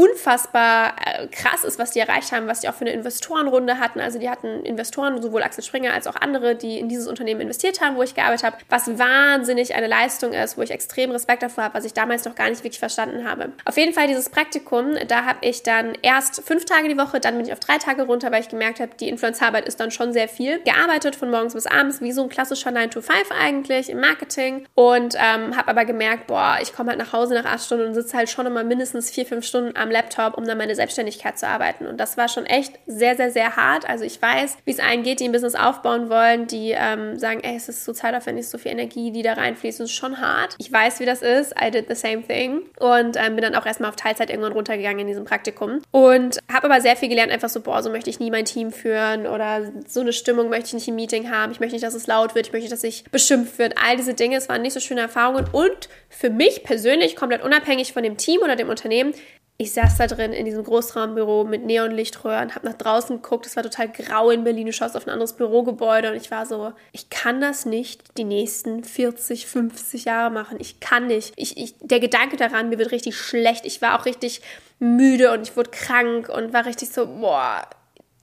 unfassbar 0.00 0.94
äh, 1.04 1.26
krass 1.26 1.62
ist, 1.62 1.78
was 1.78 1.90
die 1.90 1.98
erreicht 1.98 2.32
haben, 2.32 2.46
was 2.46 2.60
die 2.60 2.70
auch 2.70 2.74
für 2.74 2.86
eine 2.86 2.92
Investorenrunde 2.94 3.78
hatten. 3.78 4.00
Also 4.00 4.18
die 4.18 4.30
hatten 4.30 4.64
Investoren, 4.64 5.20
sowohl 5.20 5.42
Axel 5.42 5.62
Springer 5.62 5.92
als 5.92 6.06
auch 6.06 6.16
andere, 6.16 6.54
die 6.54 6.78
in 6.78 6.88
dieses 6.88 7.06
Unternehmen 7.06 7.42
investiert 7.42 7.82
haben, 7.82 7.96
wo 7.96 8.02
ich 8.02 8.14
gearbeitet 8.14 8.44
habe, 8.44 8.56
was 8.70 8.98
wahnsinnig 8.98 9.74
eine 9.74 9.88
Leistung 9.88 10.32
ist, 10.32 10.56
wo 10.56 10.62
ich 10.62 10.70
extrem 10.70 11.10
Respekt 11.10 11.42
davor 11.42 11.64
habe, 11.64 11.74
was 11.74 11.84
ich 11.84 11.92
damals 11.92 12.24
noch 12.24 12.34
gar 12.34 12.48
nicht 12.48 12.64
wirklich 12.64 12.78
verstanden 12.78 13.28
habe. 13.28 13.52
Auf 13.66 13.76
jeden 13.76 13.92
Fall 13.92 14.06
dieses 14.06 14.30
Praktikum, 14.30 14.94
da 15.06 15.26
habe 15.26 15.40
ich 15.42 15.62
dann 15.62 15.92
erst 16.00 16.42
fünf 16.46 16.64
Tage 16.64 16.88
die 16.88 16.96
Woche, 16.96 17.20
dann 17.20 17.36
bin 17.36 17.44
ich 17.44 17.52
auf 17.52 17.60
drei 17.60 17.76
Tage 17.76 18.04
runter, 18.04 18.32
weil 18.32 18.40
ich 18.40 18.48
gemerkt 18.48 18.80
habe, 18.80 18.92
die 18.98 19.08
Influencerarbeit 19.10 19.68
ist 19.68 19.80
dann 19.80 19.90
schon 19.90 20.14
sehr 20.14 20.28
viel. 20.28 20.60
Gearbeitet 20.62 21.14
von 21.14 21.30
morgens 21.30 21.52
bis 21.52 21.66
abends, 21.66 22.00
wie 22.00 22.12
so 22.12 22.22
ein 22.22 22.30
klassischer 22.30 22.70
9-to-5 22.70 23.10
eigentlich 23.38 23.90
im 23.90 24.00
Marketing 24.00 24.66
und 24.74 25.14
ähm, 25.16 25.58
habe 25.58 25.68
aber 25.68 25.84
gemerkt, 25.84 26.26
boah, 26.26 26.56
ich 26.62 26.72
komme 26.72 26.88
halt 26.88 26.98
nach 26.98 27.12
Hause 27.12 27.34
nach 27.34 27.44
acht 27.44 27.66
Stunden 27.66 27.88
und 27.88 27.94
sitze 27.94 28.16
halt 28.16 28.30
schon 28.30 28.46
immer 28.46 28.64
mindestens 28.64 29.10
vier, 29.10 29.26
fünf 29.26 29.44
Stunden 29.44 29.76
am 29.76 29.89
Laptop, 29.90 30.36
um 30.36 30.44
dann 30.46 30.58
meine 30.58 30.74
Selbstständigkeit 30.74 31.38
zu 31.38 31.46
arbeiten. 31.46 31.86
Und 31.86 31.98
das 31.98 32.16
war 32.16 32.28
schon 32.28 32.46
echt 32.46 32.78
sehr, 32.86 33.16
sehr, 33.16 33.30
sehr 33.30 33.56
hart. 33.56 33.88
Also 33.88 34.04
ich 34.04 34.20
weiß, 34.20 34.58
wie 34.64 34.70
es 34.70 34.80
allen 34.80 35.02
geht, 35.02 35.20
die 35.20 35.24
ein 35.24 35.32
Business 35.32 35.54
aufbauen 35.54 36.10
wollen, 36.10 36.46
die 36.46 36.74
ähm, 36.76 37.18
sagen, 37.18 37.40
ey, 37.42 37.56
es 37.56 37.68
ist 37.68 37.84
so 37.84 37.92
zeitaufwendig, 37.92 38.48
so 38.48 38.58
viel 38.58 38.72
Energie, 38.72 39.10
die 39.10 39.22
da 39.22 39.34
reinfließt. 39.34 39.80
Ist 39.80 39.92
schon 39.92 40.20
hart. 40.20 40.56
Ich 40.58 40.70
weiß, 40.70 41.00
wie 41.00 41.06
das 41.06 41.22
ist. 41.22 41.54
I 41.60 41.70
did 41.70 41.86
the 41.88 41.94
same 41.94 42.22
thing. 42.22 42.62
Und 42.78 43.16
ähm, 43.16 43.36
bin 43.36 43.42
dann 43.42 43.54
auch 43.54 43.66
erstmal 43.66 43.90
auf 43.90 43.96
Teilzeit 43.96 44.30
irgendwann 44.30 44.52
runtergegangen 44.52 45.00
in 45.00 45.06
diesem 45.06 45.24
Praktikum. 45.24 45.82
Und 45.90 46.38
habe 46.52 46.66
aber 46.70 46.80
sehr 46.80 46.96
viel 46.96 47.08
gelernt, 47.08 47.32
einfach 47.32 47.48
so, 47.48 47.60
boah, 47.60 47.82
so 47.82 47.90
möchte 47.90 48.10
ich 48.10 48.20
nie 48.20 48.30
mein 48.30 48.44
Team 48.44 48.72
führen 48.72 49.26
oder 49.26 49.72
so 49.86 50.00
eine 50.00 50.12
Stimmung 50.12 50.48
möchte 50.48 50.68
ich 50.68 50.74
nicht 50.74 50.88
im 50.88 50.96
Meeting 50.96 51.30
haben. 51.30 51.52
Ich 51.52 51.60
möchte 51.60 51.74
nicht, 51.74 51.84
dass 51.84 51.94
es 51.94 52.06
laut 52.06 52.34
wird. 52.34 52.46
Ich 52.46 52.52
möchte 52.52 52.64
nicht, 52.64 52.72
dass 52.72 52.84
ich 52.84 53.04
beschimpft 53.10 53.58
wird. 53.58 53.74
All 53.82 53.96
diese 53.96 54.14
Dinge, 54.14 54.36
es 54.36 54.48
waren 54.48 54.62
nicht 54.62 54.72
so 54.72 54.80
schöne 54.80 55.00
Erfahrungen. 55.00 55.46
Und 55.52 55.88
für 56.08 56.30
mich 56.30 56.62
persönlich, 56.64 57.16
komplett 57.16 57.42
unabhängig 57.42 57.92
von 57.92 58.02
dem 58.02 58.16
Team 58.16 58.40
oder 58.42 58.56
dem 58.56 58.68
Unternehmen, 58.68 59.14
ich 59.60 59.72
saß 59.72 59.98
da 59.98 60.06
drin 60.06 60.32
in 60.32 60.46
diesem 60.46 60.64
Großraumbüro 60.64 61.44
mit 61.44 61.66
Neonlichtröhren, 61.66 62.54
habe 62.54 62.66
nach 62.66 62.78
draußen 62.78 63.20
geguckt, 63.20 63.44
es 63.44 63.56
war 63.56 63.62
total 63.62 63.90
grau 63.90 64.30
in 64.30 64.42
Berlin, 64.42 64.64
du 64.64 64.72
schaust 64.72 64.96
auf 64.96 65.06
ein 65.06 65.10
anderes 65.10 65.34
Bürogebäude 65.34 66.10
und 66.10 66.16
ich 66.16 66.30
war 66.30 66.46
so, 66.46 66.72
ich 66.92 67.10
kann 67.10 67.42
das 67.42 67.66
nicht 67.66 68.16
die 68.16 68.24
nächsten 68.24 68.84
40, 68.84 69.46
50 69.46 70.06
Jahre 70.06 70.30
machen. 70.30 70.56
Ich 70.60 70.80
kann 70.80 71.08
nicht. 71.08 71.34
Ich, 71.36 71.58
ich, 71.58 71.74
der 71.78 72.00
Gedanke 72.00 72.38
daran, 72.38 72.70
mir 72.70 72.78
wird 72.78 72.90
richtig 72.90 73.18
schlecht. 73.18 73.66
Ich 73.66 73.82
war 73.82 74.00
auch 74.00 74.06
richtig 74.06 74.40
müde 74.78 75.30
und 75.30 75.42
ich 75.42 75.54
wurde 75.58 75.70
krank 75.70 76.30
und 76.30 76.54
war 76.54 76.64
richtig 76.64 76.88
so, 76.88 77.06
boah, 77.06 77.68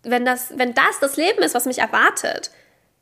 wenn 0.02 0.26
das, 0.26 0.58
wenn 0.58 0.74
das 0.74 1.00
das 1.02 1.18
Leben 1.18 1.44
ist, 1.44 1.54
was 1.54 1.66
mich 1.66 1.78
erwartet, 1.78 2.50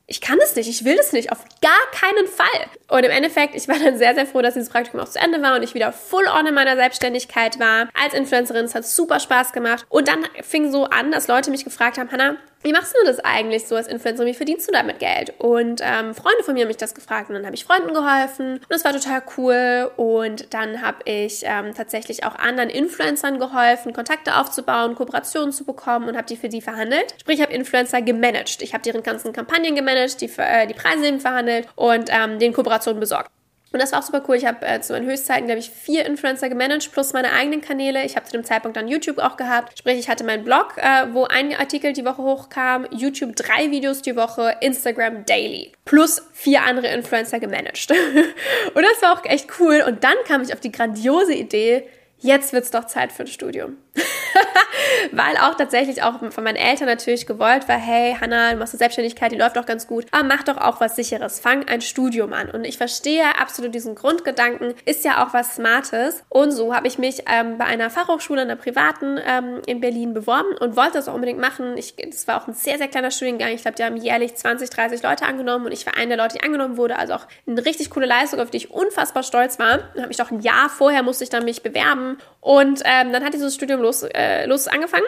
ich 0.07 0.21
kann 0.21 0.37
es 0.43 0.55
nicht, 0.55 0.69
ich 0.69 0.85
will 0.85 0.97
es 0.99 1.13
nicht, 1.13 1.31
auf 1.31 1.43
gar 1.61 1.71
keinen 1.91 2.27
Fall. 2.27 2.67
Und 2.89 3.03
im 3.03 3.11
Endeffekt, 3.11 3.55
ich 3.55 3.67
war 3.67 3.79
dann 3.79 3.97
sehr, 3.97 4.13
sehr 4.13 4.27
froh, 4.27 4.41
dass 4.41 4.53
dieses 4.53 4.69
Praktikum 4.69 4.99
auch 4.99 5.09
zu 5.09 5.19
Ende 5.19 5.41
war 5.41 5.55
und 5.55 5.63
ich 5.63 5.73
wieder 5.73 5.91
full 5.91 6.25
on 6.27 6.45
in 6.45 6.53
meiner 6.53 6.75
Selbstständigkeit 6.75 7.59
war. 7.59 7.89
Als 7.93 8.13
Influencerin, 8.13 8.65
es 8.65 8.75
hat 8.75 8.85
super 8.85 9.19
Spaß 9.19 9.51
gemacht. 9.51 9.85
Und 9.89 10.07
dann 10.07 10.25
fing 10.43 10.71
so 10.71 10.85
an, 10.85 11.11
dass 11.11 11.27
Leute 11.27 11.49
mich 11.49 11.63
gefragt 11.63 11.97
haben, 11.97 12.11
Hannah, 12.11 12.37
wie 12.65 12.73
machst 12.73 12.95
du 12.99 13.05
das 13.05 13.19
eigentlich 13.19 13.67
so 13.67 13.75
als 13.75 13.87
Influencer? 13.87 14.25
Wie 14.25 14.33
verdienst 14.33 14.67
du 14.67 14.71
damit 14.71 14.97
Geld? 14.97 15.35
Und 15.37 15.81
ähm, 15.83 16.15
Freunde 16.15 16.43
von 16.43 16.55
mir 16.55 16.61
haben 16.61 16.67
mich 16.69 16.77
das 16.77 16.95
gefragt 16.95 17.29
und 17.29 17.35
dann 17.35 17.45
habe 17.45 17.53
ich 17.53 17.63
Freunden 17.63 17.93
geholfen 17.93 18.53
und 18.53 18.65
das 18.69 18.83
war 18.83 18.91
total 18.91 19.21
cool. 19.37 19.91
Und 19.97 20.51
dann 20.51 20.81
habe 20.81 20.97
ich 21.05 21.43
ähm, 21.43 21.75
tatsächlich 21.75 22.23
auch 22.23 22.33
anderen 22.33 22.71
Influencern 22.71 23.37
geholfen, 23.37 23.93
Kontakte 23.93 24.37
aufzubauen, 24.37 24.95
Kooperationen 24.95 25.51
zu 25.51 25.63
bekommen 25.63 26.07
und 26.07 26.17
habe 26.17 26.25
die 26.25 26.37
für 26.37 26.49
die 26.49 26.59
verhandelt. 26.59 27.13
Sprich, 27.21 27.37
ich 27.37 27.43
habe 27.43 27.53
Influencer 27.53 28.01
gemanagt. 28.01 28.63
Ich 28.63 28.73
habe 28.73 28.81
deren 28.81 29.03
ganzen 29.03 29.31
Kampagnen 29.31 29.75
gemanagt, 29.75 29.94
die, 29.95 30.31
äh, 30.37 30.67
die 30.67 30.73
Preise 30.73 31.07
eben 31.07 31.19
verhandelt 31.19 31.67
und 31.75 32.09
ähm, 32.11 32.39
den 32.39 32.53
Kooperationen 32.53 32.99
besorgt. 32.99 33.29
Und 33.75 33.81
das 33.81 33.91
war 33.91 33.99
auch 33.99 34.03
super 34.03 34.23
cool. 34.29 34.37
Ich 34.37 34.45
habe 34.45 34.65
äh, 34.65 34.79
zu 34.79 34.93
meinen 34.93 35.05
Höchstzeiten, 35.05 35.47
glaube 35.47 35.59
ich, 35.59 35.69
vier 35.69 36.05
Influencer 36.05 36.47
gemanagt 36.47 36.93
plus 36.93 37.11
meine 37.11 37.33
eigenen 37.33 37.59
Kanäle. 37.59 38.05
Ich 38.05 38.15
habe 38.15 38.25
zu 38.25 38.31
dem 38.31 38.45
Zeitpunkt 38.45 38.77
dann 38.77 38.87
YouTube 38.87 39.17
auch 39.17 39.35
gehabt. 39.35 39.77
Sprich, 39.77 39.99
ich 39.99 40.07
hatte 40.07 40.23
meinen 40.23 40.45
Blog, 40.45 40.77
äh, 40.77 41.07
wo 41.11 41.25
ein 41.25 41.53
Artikel 41.53 41.91
die 41.91 42.05
Woche 42.05 42.23
hochkam, 42.23 42.87
YouTube 42.91 43.35
drei 43.35 43.71
Videos 43.71 44.01
die 44.01 44.15
Woche, 44.15 44.55
Instagram 44.61 45.25
daily. 45.25 45.73
Plus 45.83 46.21
vier 46.31 46.63
andere 46.63 46.87
Influencer 46.87 47.41
gemanagt. 47.41 47.91
und 48.73 48.81
das 48.81 49.01
war 49.01 49.19
auch 49.19 49.25
echt 49.25 49.49
cool. 49.59 49.83
Und 49.85 50.05
dann 50.05 50.15
kam 50.25 50.41
ich 50.41 50.53
auf 50.53 50.61
die 50.61 50.71
grandiose 50.71 51.33
Idee, 51.33 51.85
jetzt 52.19 52.53
wird 52.53 52.63
es 52.63 52.71
doch 52.71 52.85
Zeit 52.85 53.11
für 53.11 53.23
ein 53.23 53.27
Studium. 53.27 53.75
Weil 55.11 55.37
auch 55.37 55.55
tatsächlich 55.55 56.03
auch 56.03 56.19
von 56.31 56.43
meinen 56.43 56.55
Eltern 56.55 56.87
natürlich 56.87 57.25
gewollt 57.25 57.67
war, 57.67 57.77
hey 57.77 58.15
Hannah, 58.19 58.51
du 58.51 58.57
machst 58.57 58.73
eine 58.73 58.79
Selbstständigkeit, 58.79 59.31
die 59.31 59.37
läuft 59.37 59.55
doch 59.55 59.65
ganz 59.65 59.87
gut, 59.87 60.05
aber 60.11 60.23
mach 60.23 60.43
doch 60.43 60.57
auch 60.57 60.81
was 60.81 60.95
sicheres, 60.95 61.39
fang 61.39 61.67
ein 61.67 61.81
Studium 61.81 62.33
an. 62.33 62.49
Und 62.49 62.65
ich 62.65 62.77
verstehe 62.77 63.23
absolut 63.39 63.73
diesen 63.73 63.95
Grundgedanken, 63.95 64.73
ist 64.85 65.05
ja 65.05 65.25
auch 65.25 65.33
was 65.33 65.55
Smartes. 65.55 66.23
Und 66.29 66.51
so 66.51 66.75
habe 66.75 66.87
ich 66.87 66.97
mich 66.97 67.23
ähm, 67.31 67.57
bei 67.57 67.65
einer 67.65 67.89
Fachhochschule, 67.89 68.41
einer 68.41 68.55
privaten 68.55 69.19
ähm, 69.25 69.61
in 69.65 69.79
Berlin 69.79 70.13
beworben 70.13 70.55
und 70.59 70.75
wollte 70.75 70.93
das 70.93 71.07
auch 71.07 71.13
unbedingt 71.13 71.39
machen. 71.39 71.75
Das 71.75 72.27
war 72.27 72.41
auch 72.41 72.47
ein 72.47 72.53
sehr, 72.53 72.77
sehr 72.77 72.87
kleiner 72.87 73.11
Studiengang. 73.11 73.49
Ich 73.49 73.61
glaube, 73.61 73.75
die 73.75 73.83
haben 73.83 73.97
jährlich 73.97 74.35
20, 74.35 74.69
30 74.69 75.03
Leute 75.03 75.25
angenommen 75.25 75.65
und 75.65 75.71
ich 75.71 75.85
war 75.85 75.95
einer 75.95 76.15
der 76.15 76.23
Leute, 76.23 76.37
die 76.37 76.43
angenommen 76.43 76.77
wurde. 76.77 76.97
Also 76.97 77.13
auch 77.13 77.27
eine 77.47 77.65
richtig 77.65 77.89
coole 77.89 78.05
Leistung, 78.05 78.39
auf 78.39 78.49
die 78.49 78.57
ich 78.57 78.71
unfassbar 78.71 79.23
stolz 79.23 79.59
war. 79.59 79.79
Dann 79.93 80.03
habe 80.03 80.11
ich 80.11 80.17
doch 80.17 80.31
ein 80.31 80.41
Jahr 80.41 80.69
vorher 80.69 81.03
musste 81.03 81.23
ich 81.23 81.29
dann 81.29 81.45
mich 81.45 81.63
bewerben 81.63 82.17
und 82.41 82.81
ähm, 82.85 83.11
dann 83.11 83.23
hat 83.23 83.33
dieses 83.33 83.55
Studium 83.55 83.81
los, 83.81 84.03
äh, 84.03 84.09
los 84.47 84.67
angefangen. 84.67 85.05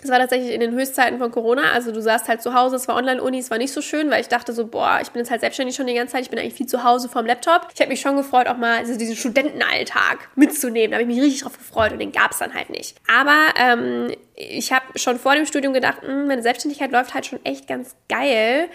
Das 0.00 0.10
war 0.10 0.18
tatsächlich 0.18 0.52
in 0.52 0.60
den 0.60 0.72
Höchstzeiten 0.72 1.18
von 1.18 1.30
Corona. 1.30 1.72
Also 1.72 1.92
du 1.92 2.00
saßt 2.00 2.28
halt 2.28 2.40
zu 2.40 2.54
Hause, 2.54 2.76
es 2.76 2.88
war 2.88 2.96
Online-Uni, 2.96 3.38
es 3.38 3.50
war 3.50 3.58
nicht 3.58 3.72
so 3.72 3.82
schön, 3.82 4.10
weil 4.10 4.22
ich 4.22 4.28
dachte 4.28 4.52
so, 4.52 4.66
boah, 4.66 4.98
ich 5.02 5.10
bin 5.10 5.20
jetzt 5.20 5.30
halt 5.30 5.42
selbstständig 5.42 5.76
schon 5.76 5.86
die 5.86 5.94
ganze 5.94 6.12
Zeit, 6.12 6.22
ich 6.22 6.30
bin 6.30 6.38
eigentlich 6.38 6.54
viel 6.54 6.66
zu 6.66 6.84
Hause 6.84 7.08
vorm 7.08 7.26
Laptop. 7.26 7.68
Ich 7.74 7.80
habe 7.80 7.90
mich 7.90 8.00
schon 8.00 8.16
gefreut, 8.16 8.46
auch 8.48 8.56
mal 8.56 8.78
also 8.78 8.96
diesen 8.96 9.14
Studentenalltag 9.14 10.30
mitzunehmen. 10.36 10.92
Da 10.92 10.96
habe 10.96 11.02
ich 11.02 11.14
mich 11.14 11.22
richtig 11.22 11.42
drauf 11.42 11.58
gefreut 11.58 11.92
und 11.92 11.98
den 11.98 12.12
gab 12.12 12.30
es 12.30 12.38
dann 12.38 12.54
halt 12.54 12.70
nicht. 12.70 12.96
Aber 13.14 13.36
ähm, 13.56 14.14
ich 14.48 14.72
habe 14.72 14.98
schon 14.98 15.18
vor 15.18 15.34
dem 15.34 15.44
Studium 15.44 15.74
gedacht, 15.74 16.02
hm, 16.02 16.26
meine 16.26 16.42
Selbstständigkeit 16.42 16.90
läuft 16.90 17.12
halt 17.12 17.26
schon 17.26 17.44
echt 17.44 17.66
ganz 17.66 17.94
geil. 18.08 18.68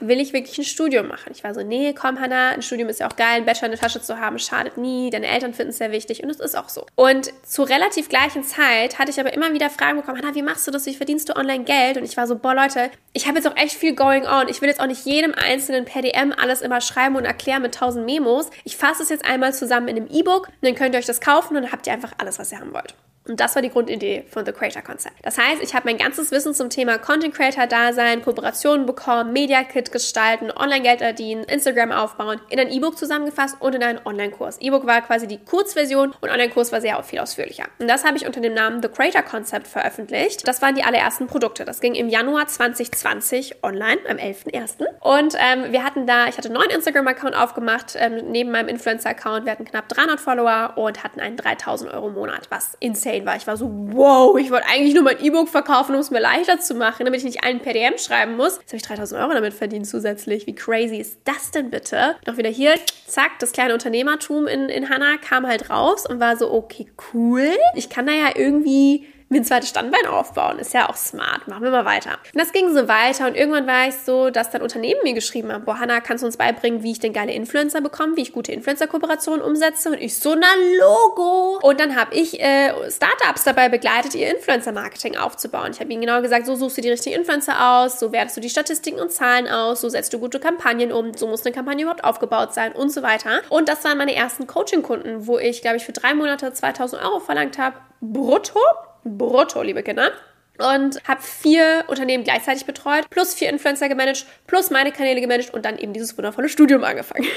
Will 0.00 0.20
ich 0.20 0.32
wirklich 0.32 0.58
ein 0.58 0.64
Studium 0.64 1.06
machen? 1.06 1.30
Ich 1.32 1.44
war 1.44 1.54
so, 1.54 1.62
nee, 1.62 1.92
komm, 1.92 2.20
Hannah, 2.20 2.50
ein 2.50 2.62
Studium 2.62 2.88
ist 2.88 3.00
ja 3.00 3.08
auch 3.08 3.16
geil, 3.16 3.36
ein 3.36 3.44
Bachelor 3.44 3.66
in 3.66 3.70
der 3.72 3.80
Tasche 3.80 4.00
zu 4.02 4.18
haben, 4.18 4.38
schadet 4.38 4.76
nie, 4.76 5.10
deine 5.10 5.26
Eltern 5.26 5.54
finden 5.54 5.70
es 5.70 5.78
sehr 5.78 5.92
wichtig 5.92 6.22
und 6.22 6.30
es 6.30 6.40
ist 6.40 6.56
auch 6.56 6.68
so. 6.68 6.86
Und 6.96 7.30
zur 7.44 7.68
relativ 7.68 8.08
gleichen 8.08 8.42
Zeit 8.42 8.98
hatte 8.98 9.10
ich 9.10 9.20
aber 9.20 9.32
immer 9.32 9.52
wieder 9.52 9.70
Fragen 9.70 9.98
bekommen, 9.98 10.18
Hannah, 10.18 10.34
wie 10.34 10.42
machst 10.42 10.66
du 10.66 10.70
das, 10.72 10.86
wie 10.86 10.94
verdienst 10.94 11.28
du 11.28 11.36
online 11.36 11.64
Geld? 11.64 11.96
Und 11.96 12.04
ich 12.04 12.16
war 12.16 12.26
so, 12.26 12.36
boah, 12.36 12.54
Leute, 12.54 12.90
ich 13.12 13.26
habe 13.26 13.38
jetzt 13.38 13.46
auch 13.46 13.56
echt 13.56 13.74
viel 13.74 13.94
going 13.94 14.26
on. 14.26 14.48
Ich 14.48 14.60
will 14.60 14.68
jetzt 14.68 14.80
auch 14.80 14.86
nicht 14.86 15.04
jedem 15.06 15.34
einzelnen 15.34 15.84
per 15.84 16.02
DM 16.02 16.32
alles 16.36 16.62
immer 16.62 16.80
schreiben 16.80 17.16
und 17.16 17.24
erklären 17.24 17.62
mit 17.62 17.74
tausend 17.74 18.06
Memos. 18.06 18.50
Ich 18.64 18.76
fasse 18.76 19.02
es 19.02 19.08
jetzt 19.08 19.24
einmal 19.24 19.54
zusammen 19.54 19.88
in 19.88 19.96
einem 19.96 20.08
E-Book 20.10 20.48
und 20.48 20.54
dann 20.62 20.74
könnt 20.74 20.94
ihr 20.94 20.98
euch 20.98 21.06
das 21.06 21.20
kaufen 21.20 21.56
und 21.56 21.62
dann 21.62 21.72
habt 21.72 21.86
ihr 21.86 21.92
einfach 21.92 22.12
alles, 22.18 22.38
was 22.38 22.50
ihr 22.52 22.58
haben 22.58 22.74
wollt. 22.74 22.94
Und 23.28 23.40
das 23.40 23.54
war 23.54 23.62
die 23.62 23.70
Grundidee 23.70 24.24
von 24.30 24.44
The 24.44 24.52
Creator 24.52 24.82
Concept. 24.82 25.14
Das 25.22 25.38
heißt, 25.38 25.62
ich 25.62 25.74
habe 25.74 25.86
mein 25.86 25.98
ganzes 25.98 26.30
Wissen 26.30 26.54
zum 26.54 26.70
Thema 26.70 26.98
Content 26.98 27.34
Creator 27.34 27.66
Dasein, 27.66 28.22
Kooperationen 28.22 28.86
bekommen, 28.86 29.32
Media 29.32 29.64
Kit 29.64 29.92
gestalten, 29.92 30.50
Online-Geld 30.50 31.00
verdienen, 31.00 31.44
Instagram 31.44 31.92
aufbauen, 31.92 32.40
in 32.48 32.60
ein 32.60 32.70
E-Book 32.70 32.96
zusammengefasst 32.96 33.56
und 33.60 33.74
in 33.74 33.82
einen 33.82 34.00
Online-Kurs. 34.04 34.58
E-Book 34.60 34.86
war 34.86 35.02
quasi 35.02 35.26
die 35.26 35.38
Kurzversion 35.38 36.14
und 36.20 36.30
Online-Kurs 36.30 36.72
war 36.72 36.80
sehr 36.80 37.02
viel 37.02 37.18
ausführlicher. 37.18 37.64
Und 37.78 37.88
das 37.88 38.04
habe 38.04 38.16
ich 38.16 38.26
unter 38.26 38.40
dem 38.40 38.54
Namen 38.54 38.82
The 38.82 38.88
Creator 38.88 39.22
Concept 39.22 39.66
veröffentlicht. 39.66 40.46
Das 40.46 40.62
waren 40.62 40.74
die 40.74 40.82
allerersten 40.82 41.26
Produkte. 41.26 41.64
Das 41.64 41.80
ging 41.80 41.94
im 41.94 42.08
Januar 42.08 42.46
2020 42.46 43.62
online, 43.62 43.98
am 44.08 44.16
11.01. 44.16 44.84
Und 45.00 45.34
ähm, 45.38 45.72
wir 45.72 45.84
hatten 45.84 46.06
da, 46.06 46.28
ich 46.28 46.38
hatte 46.38 46.48
einen 46.48 46.58
neuen 46.58 46.70
Instagram-Account 46.70 47.36
aufgemacht, 47.36 47.94
ähm, 47.96 48.30
neben 48.30 48.50
meinem 48.50 48.68
Influencer-Account. 48.68 49.44
Wir 49.44 49.52
hatten 49.52 49.64
knapp 49.64 49.88
300 49.88 50.20
Follower 50.20 50.74
und 50.76 51.02
hatten 51.02 51.20
einen 51.20 51.36
3000 51.36 51.92
Euro 51.92 52.10
Monat, 52.10 52.50
was 52.50 52.76
insane 52.80 53.15
insane 53.16 53.26
war. 53.26 53.36
Ich 53.36 53.46
war 53.46 53.56
so, 53.56 53.70
wow, 53.70 54.36
ich 54.38 54.50
wollte 54.50 54.66
eigentlich 54.68 54.94
nur 54.94 55.04
mein 55.04 55.22
E-Book 55.22 55.48
verkaufen, 55.48 55.94
um 55.94 56.00
es 56.00 56.10
mir 56.10 56.20
leichter 56.20 56.60
zu 56.60 56.74
machen, 56.74 57.04
damit 57.04 57.20
ich 57.20 57.24
nicht 57.24 57.44
einen 57.44 57.60
PDM 57.60 57.98
schreiben 57.98 58.36
muss. 58.36 58.58
Jetzt 58.58 58.68
habe 58.68 58.76
ich 58.76 58.82
3000 58.82 59.20
Euro 59.20 59.32
damit 59.32 59.54
verdient 59.54 59.86
zusätzlich. 59.86 60.46
Wie 60.46 60.54
crazy 60.54 60.96
ist 60.96 61.18
das 61.24 61.50
denn 61.50 61.70
bitte? 61.70 62.16
Noch 62.26 62.36
wieder 62.36 62.50
hier, 62.50 62.74
zack, 63.06 63.38
das 63.38 63.52
kleine 63.52 63.74
Unternehmertum 63.74 64.46
in, 64.46 64.68
in 64.68 64.88
Hannah 64.88 65.16
kam 65.18 65.46
halt 65.46 65.70
raus 65.70 66.06
und 66.08 66.20
war 66.20 66.36
so, 66.36 66.52
okay, 66.52 66.86
cool. 67.12 67.50
Ich 67.74 67.88
kann 67.88 68.06
da 68.06 68.12
ja 68.12 68.30
irgendwie 68.34 69.06
mir 69.28 69.40
ein 69.40 69.44
zweites 69.44 69.70
Standbein 69.70 70.06
aufbauen. 70.06 70.58
Ist 70.58 70.72
ja 70.72 70.88
auch 70.88 70.96
smart. 70.96 71.48
Machen 71.48 71.64
wir 71.64 71.70
mal 71.70 71.84
weiter. 71.84 72.12
Und 72.32 72.40
das 72.40 72.52
ging 72.52 72.72
so 72.72 72.86
weiter 72.86 73.26
und 73.26 73.34
irgendwann 73.34 73.66
war 73.66 73.88
ich 73.88 73.94
so, 73.96 74.30
dass 74.30 74.50
dann 74.50 74.62
Unternehmen 74.62 75.00
mir 75.02 75.14
geschrieben 75.14 75.52
haben, 75.52 75.64
boah, 75.64 75.78
Hannah, 75.80 76.00
kannst 76.00 76.22
du 76.22 76.26
uns 76.26 76.36
beibringen, 76.36 76.82
wie 76.82 76.92
ich 76.92 77.00
denn 77.00 77.12
geile 77.12 77.32
Influencer 77.32 77.80
bekomme, 77.80 78.16
wie 78.16 78.22
ich 78.22 78.32
gute 78.32 78.52
Influencer-Kooperationen 78.52 79.42
umsetze? 79.42 79.90
Und 79.90 80.00
ich 80.00 80.16
so, 80.18 80.34
na 80.34 80.46
Logo! 80.78 81.58
Und 81.62 81.80
dann 81.80 81.96
habe 81.96 82.14
ich 82.14 82.40
äh, 82.40 82.70
Startups 82.88 83.44
dabei 83.44 83.68
begleitet, 83.68 84.14
ihr 84.14 84.30
Influencer-Marketing 84.30 85.16
aufzubauen. 85.16 85.72
Ich 85.72 85.80
habe 85.80 85.90
ihnen 85.92 86.02
genau 86.02 86.22
gesagt, 86.22 86.46
so 86.46 86.54
suchst 86.54 86.78
du 86.78 86.82
die 86.82 86.90
richtigen 86.90 87.16
Influencer 87.16 87.82
aus, 87.82 87.98
so 87.98 88.12
wertest 88.12 88.36
du 88.36 88.40
die 88.40 88.50
Statistiken 88.50 89.00
und 89.00 89.10
Zahlen 89.10 89.48
aus, 89.48 89.80
so 89.80 89.88
setzt 89.88 90.12
du 90.12 90.20
gute 90.20 90.38
Kampagnen 90.38 90.92
um, 90.92 91.14
so 91.14 91.26
muss 91.26 91.44
eine 91.44 91.54
Kampagne 91.54 91.82
überhaupt 91.82 92.04
aufgebaut 92.04 92.54
sein 92.54 92.72
und 92.72 92.92
so 92.92 93.02
weiter. 93.02 93.42
Und 93.48 93.68
das 93.68 93.82
waren 93.84 93.98
meine 93.98 94.14
ersten 94.14 94.46
Coaching-Kunden, 94.46 95.26
wo 95.26 95.38
ich, 95.38 95.62
glaube 95.62 95.78
ich, 95.78 95.84
für 95.84 95.92
drei 95.92 96.14
Monate 96.14 96.52
2000 96.52 97.02
Euro 97.02 97.18
verlangt 97.18 97.58
habe, 97.58 97.76
brutto 98.00 98.60
brutto, 99.06 99.62
liebe 99.62 99.82
Kinder 99.82 100.12
und 100.58 101.02
habe 101.06 101.22
vier 101.22 101.84
Unternehmen 101.88 102.24
gleichzeitig 102.24 102.66
betreut, 102.66 103.08
plus 103.10 103.34
vier 103.34 103.48
Influencer 103.48 103.88
gemanagt, 103.88 104.26
plus 104.46 104.70
meine 104.70 104.92
Kanäle 104.92 105.20
gemanagt 105.20 105.52
und 105.52 105.64
dann 105.64 105.78
eben 105.78 105.92
dieses 105.92 106.16
wundervolle 106.16 106.48
Studium 106.48 106.84
angefangen. 106.84 107.26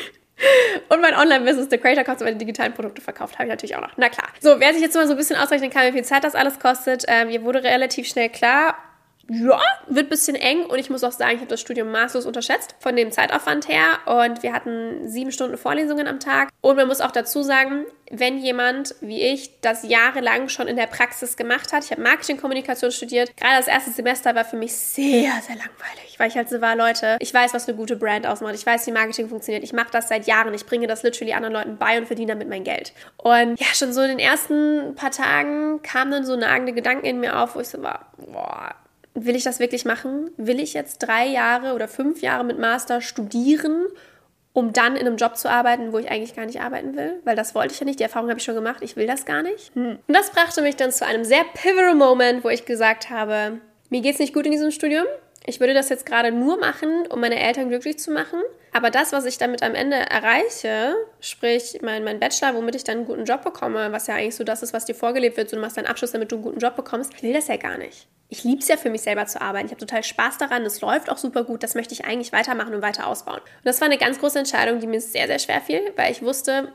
Und 0.88 1.02
mein 1.02 1.16
Online-Business, 1.16 1.68
The 1.70 1.78
Creator 1.78 2.06
Cost, 2.06 2.22
meine 2.22 2.38
digitalen 2.38 2.74
Produkte 2.74 3.02
verkauft, 3.02 3.34
habe 3.34 3.44
ich 3.44 3.50
natürlich 3.50 3.76
auch 3.76 3.82
noch. 3.82 3.92
Na 3.98 4.08
klar. 4.08 4.30
So, 4.40 4.62
wer 4.62 4.72
sich 4.72 4.82
jetzt 4.82 4.96
mal 4.96 5.06
so 5.06 5.12
ein 5.12 5.18
bisschen 5.18 5.36
ausrechnen 5.36 5.70
kann, 5.70 5.86
wie 5.88 5.92
viel 5.92 6.06
Zeit 6.06 6.24
das 6.24 6.34
alles 6.34 6.60
kostet, 6.60 7.04
ähm, 7.10 7.28
mir 7.28 7.44
wurde 7.44 7.62
relativ 7.62 8.08
schnell 8.08 8.30
klar, 8.30 8.76
ja, 9.30 9.60
wird 9.88 10.08
ein 10.08 10.10
bisschen 10.10 10.36
eng 10.36 10.66
und 10.66 10.80
ich 10.80 10.90
muss 10.90 11.04
auch 11.04 11.12
sagen, 11.12 11.34
ich 11.34 11.40
habe 11.40 11.50
das 11.50 11.62
Studium 11.62 11.92
maßlos 11.92 12.26
unterschätzt 12.26 12.76
von 12.80 12.96
dem 12.96 13.12
Zeitaufwand 13.12 13.68
her 13.68 14.00
und 14.06 14.42
wir 14.42 14.54
hatten 14.54 15.08
sieben 15.08 15.32
Stunden 15.32 15.58
Vorlesungen 15.58 16.08
am 16.08 16.20
Tag 16.20 16.50
und 16.62 16.76
man 16.76 16.88
muss 16.88 17.00
auch 17.00 17.12
dazu 17.12 17.44
sagen, 17.44 17.86
wenn 18.10 18.40
jemand 18.40 18.96
wie 19.02 19.22
ich 19.22 19.62
das 19.62 19.84
jahrelang 19.88 20.50
schon 20.50 20.68
in 20.68 20.76
der 20.76 20.88
Praxis 20.88 21.38
gemacht 21.38 21.72
hat, 21.74 21.84
ich 21.84 21.92
habe 21.92 22.02
Marketingkommunikation 22.02 22.92
studiert, 22.92 23.38
gerade 23.38 23.58
das 23.58 23.68
erste 23.68 23.92
Semester 23.92 24.34
war 24.34 24.46
für 24.46 24.58
mich 24.58 24.76
sehr, 24.76 25.32
sehr 25.46 25.56
langweilig, 25.56 26.16
weil 26.18 26.30
ich 26.30 26.36
halt 26.36 26.50
so 26.50 26.60
war, 26.60 26.76
Leute, 26.76 27.18
ich 27.20 27.32
weiß, 27.32 27.54
was 27.54 27.68
eine 27.68 27.78
gute 27.78 27.98
Brand 27.98 28.26
ausmacht, 28.26 28.56
ich 28.56 28.66
weiß, 28.66 28.88
wie 28.88 28.92
Marketing 28.92 29.30
funktioniert, 29.30 29.64
ich 29.64 29.74
mache 29.74 29.92
das 29.92 30.10
seit 30.10 30.26
Jahren, 30.26 30.56
ich 30.56 30.66
bringe 30.66 30.88
das 30.88 31.04
literally 31.04 31.34
anderen 31.34 31.54
Leuten 31.54 31.78
bei 31.78 32.00
und 32.00 32.08
verdiene 32.08 32.34
damit 32.34 32.50
mein 32.50 32.64
Geld. 32.64 32.94
Und 33.18 33.60
ja, 33.60 33.68
schon 33.76 33.94
so 33.94 34.02
in 34.02 34.10
den 34.10 34.20
ersten 34.20 34.96
paar 34.96 35.12
Tagen 35.12 35.84
kamen 35.84 36.12
dann 36.12 36.26
so 36.26 36.36
nagende 36.36 36.74
Gedanken 36.74 37.06
in 37.06 37.20
mir 37.20 37.38
auf, 37.40 37.56
wo 37.56 37.60
ich 37.60 37.68
so 37.68 37.84
war, 37.84 38.12
boah, 38.18 38.74
will 39.26 39.36
ich 39.36 39.44
das 39.44 39.60
wirklich 39.60 39.86
machen? 39.86 40.32
Will 40.38 40.60
ich 40.60 40.74
jetzt 40.74 41.00
drei 41.00 41.28
Jahre 41.28 41.74
oder 41.74 41.88
fünf 41.88 42.22
Jahre 42.22 42.44
mit 42.44 42.60
Master 42.60 43.02
studieren, 43.02 43.86
um 44.54 44.74
dann 44.74 44.96
in 44.96 45.06
einem 45.06 45.18
Job 45.18 45.38
zu 45.38 45.50
arbeiten, 45.50 45.94
wo 45.94 46.00
ich 46.00 46.10
eigentlich 46.10 46.36
gar 46.36 46.46
nicht 46.46 46.62
arbeiten 46.62 46.96
will? 46.96 47.20
Weil 47.24 47.36
das 47.36 47.56
wollte 47.56 47.74
ich 47.74 47.80
ja 47.80 47.86
nicht, 47.86 48.00
die 48.00 48.04
Erfahrung 48.04 48.30
habe 48.30 48.40
ich 48.40 48.46
schon 48.46 48.56
gemacht, 48.56 48.82
ich 48.82 48.96
will 48.96 49.08
das 49.08 49.26
gar 49.26 49.44
nicht. 49.44 49.74
Hm. 49.76 50.00
Und 50.08 50.14
das 50.14 50.32
brachte 50.32 50.62
mich 50.62 50.76
dann 50.76 50.92
zu 50.92 51.06
einem 51.06 51.24
sehr 51.24 51.44
pivotal 51.54 51.96
Moment, 51.96 52.44
wo 52.44 52.50
ich 52.50 52.66
gesagt 52.66 53.10
habe, 53.10 53.60
mir 53.90 54.02
geht 54.02 54.14
es 54.14 54.20
nicht 54.20 54.34
gut 54.34 54.46
in 54.46 54.52
diesem 54.52 54.72
Studium. 54.72 55.06
Ich 55.46 55.60
würde 55.60 55.74
das 55.74 55.90
jetzt 55.90 56.06
gerade 56.06 56.32
nur 56.32 56.58
machen, 56.58 57.08
um 57.10 57.22
meine 57.22 57.40
Eltern 57.40 57.70
glücklich 57.70 57.98
zu 57.98 58.12
machen. 58.12 58.40
Aber 58.72 58.92
das, 58.92 59.14
was 59.14 59.26
ich 59.26 59.40
damit 59.40 59.64
am 59.64 59.74
Ende 59.74 59.96
erreiche, 59.96 60.96
sprich 61.22 61.80
mein, 61.82 62.04
mein 62.04 62.20
Bachelor, 62.20 62.54
womit 62.54 62.76
ich 62.76 62.84
dann 62.84 62.98
einen 62.98 63.08
guten 63.08 63.26
Job 63.26 63.44
bekomme, 63.44 63.92
was 63.92 64.06
ja 64.06 64.16
eigentlich 64.16 64.36
so 64.36 64.44
das 64.44 64.62
ist, 64.62 64.74
was 64.74 64.86
dir 64.86 64.94
vorgelebt 64.94 65.38
wird, 65.38 65.50
so 65.50 65.56
du 65.56 65.62
machst 65.62 65.78
deinen 65.78 65.88
Abschluss, 65.88 66.12
damit 66.12 66.32
du 66.32 66.36
einen 66.36 66.44
guten 66.44 66.60
Job 66.60 66.76
bekommst, 66.76 67.14
ich 67.16 67.24
will 67.24 67.34
das 67.34 67.48
ja 67.48 67.58
gar 67.58 67.80
nicht 67.80 68.08
ich 68.30 68.44
liebe 68.44 68.62
es 68.62 68.68
ja 68.68 68.78
für 68.78 68.92
mich 68.92 69.02
selber 69.02 69.26
zu 69.26 69.42
arbeiten. 69.42 69.66
Ich 69.66 69.72
habe 69.72 69.80
total 69.80 70.04
Spaß 70.04 70.38
daran. 70.38 70.64
Es 70.64 70.82
läuft 70.82 71.10
auch 71.10 71.18
super 71.18 71.44
gut. 71.44 71.64
Das 71.64 71.74
möchte 71.74 71.96
ich 71.96 72.06
eigentlich 72.06 72.32
weitermachen 72.32 72.76
und 72.76 72.82
weiter 72.84 73.08
ausbauen. 73.08 73.40
Und 73.40 73.66
das 73.66 73.82
war 73.82 73.88
eine 73.88 73.98
ganz 73.98 74.20
große 74.20 74.38
Entscheidung, 74.38 74.80
die 74.80 74.88
mir 74.88 75.02
sehr, 75.02 75.26
sehr 75.26 75.40
schwer 75.40 75.62
fiel, 75.62 75.82
weil 75.96 76.12
ich 76.12 76.22
wusste, 76.22 76.72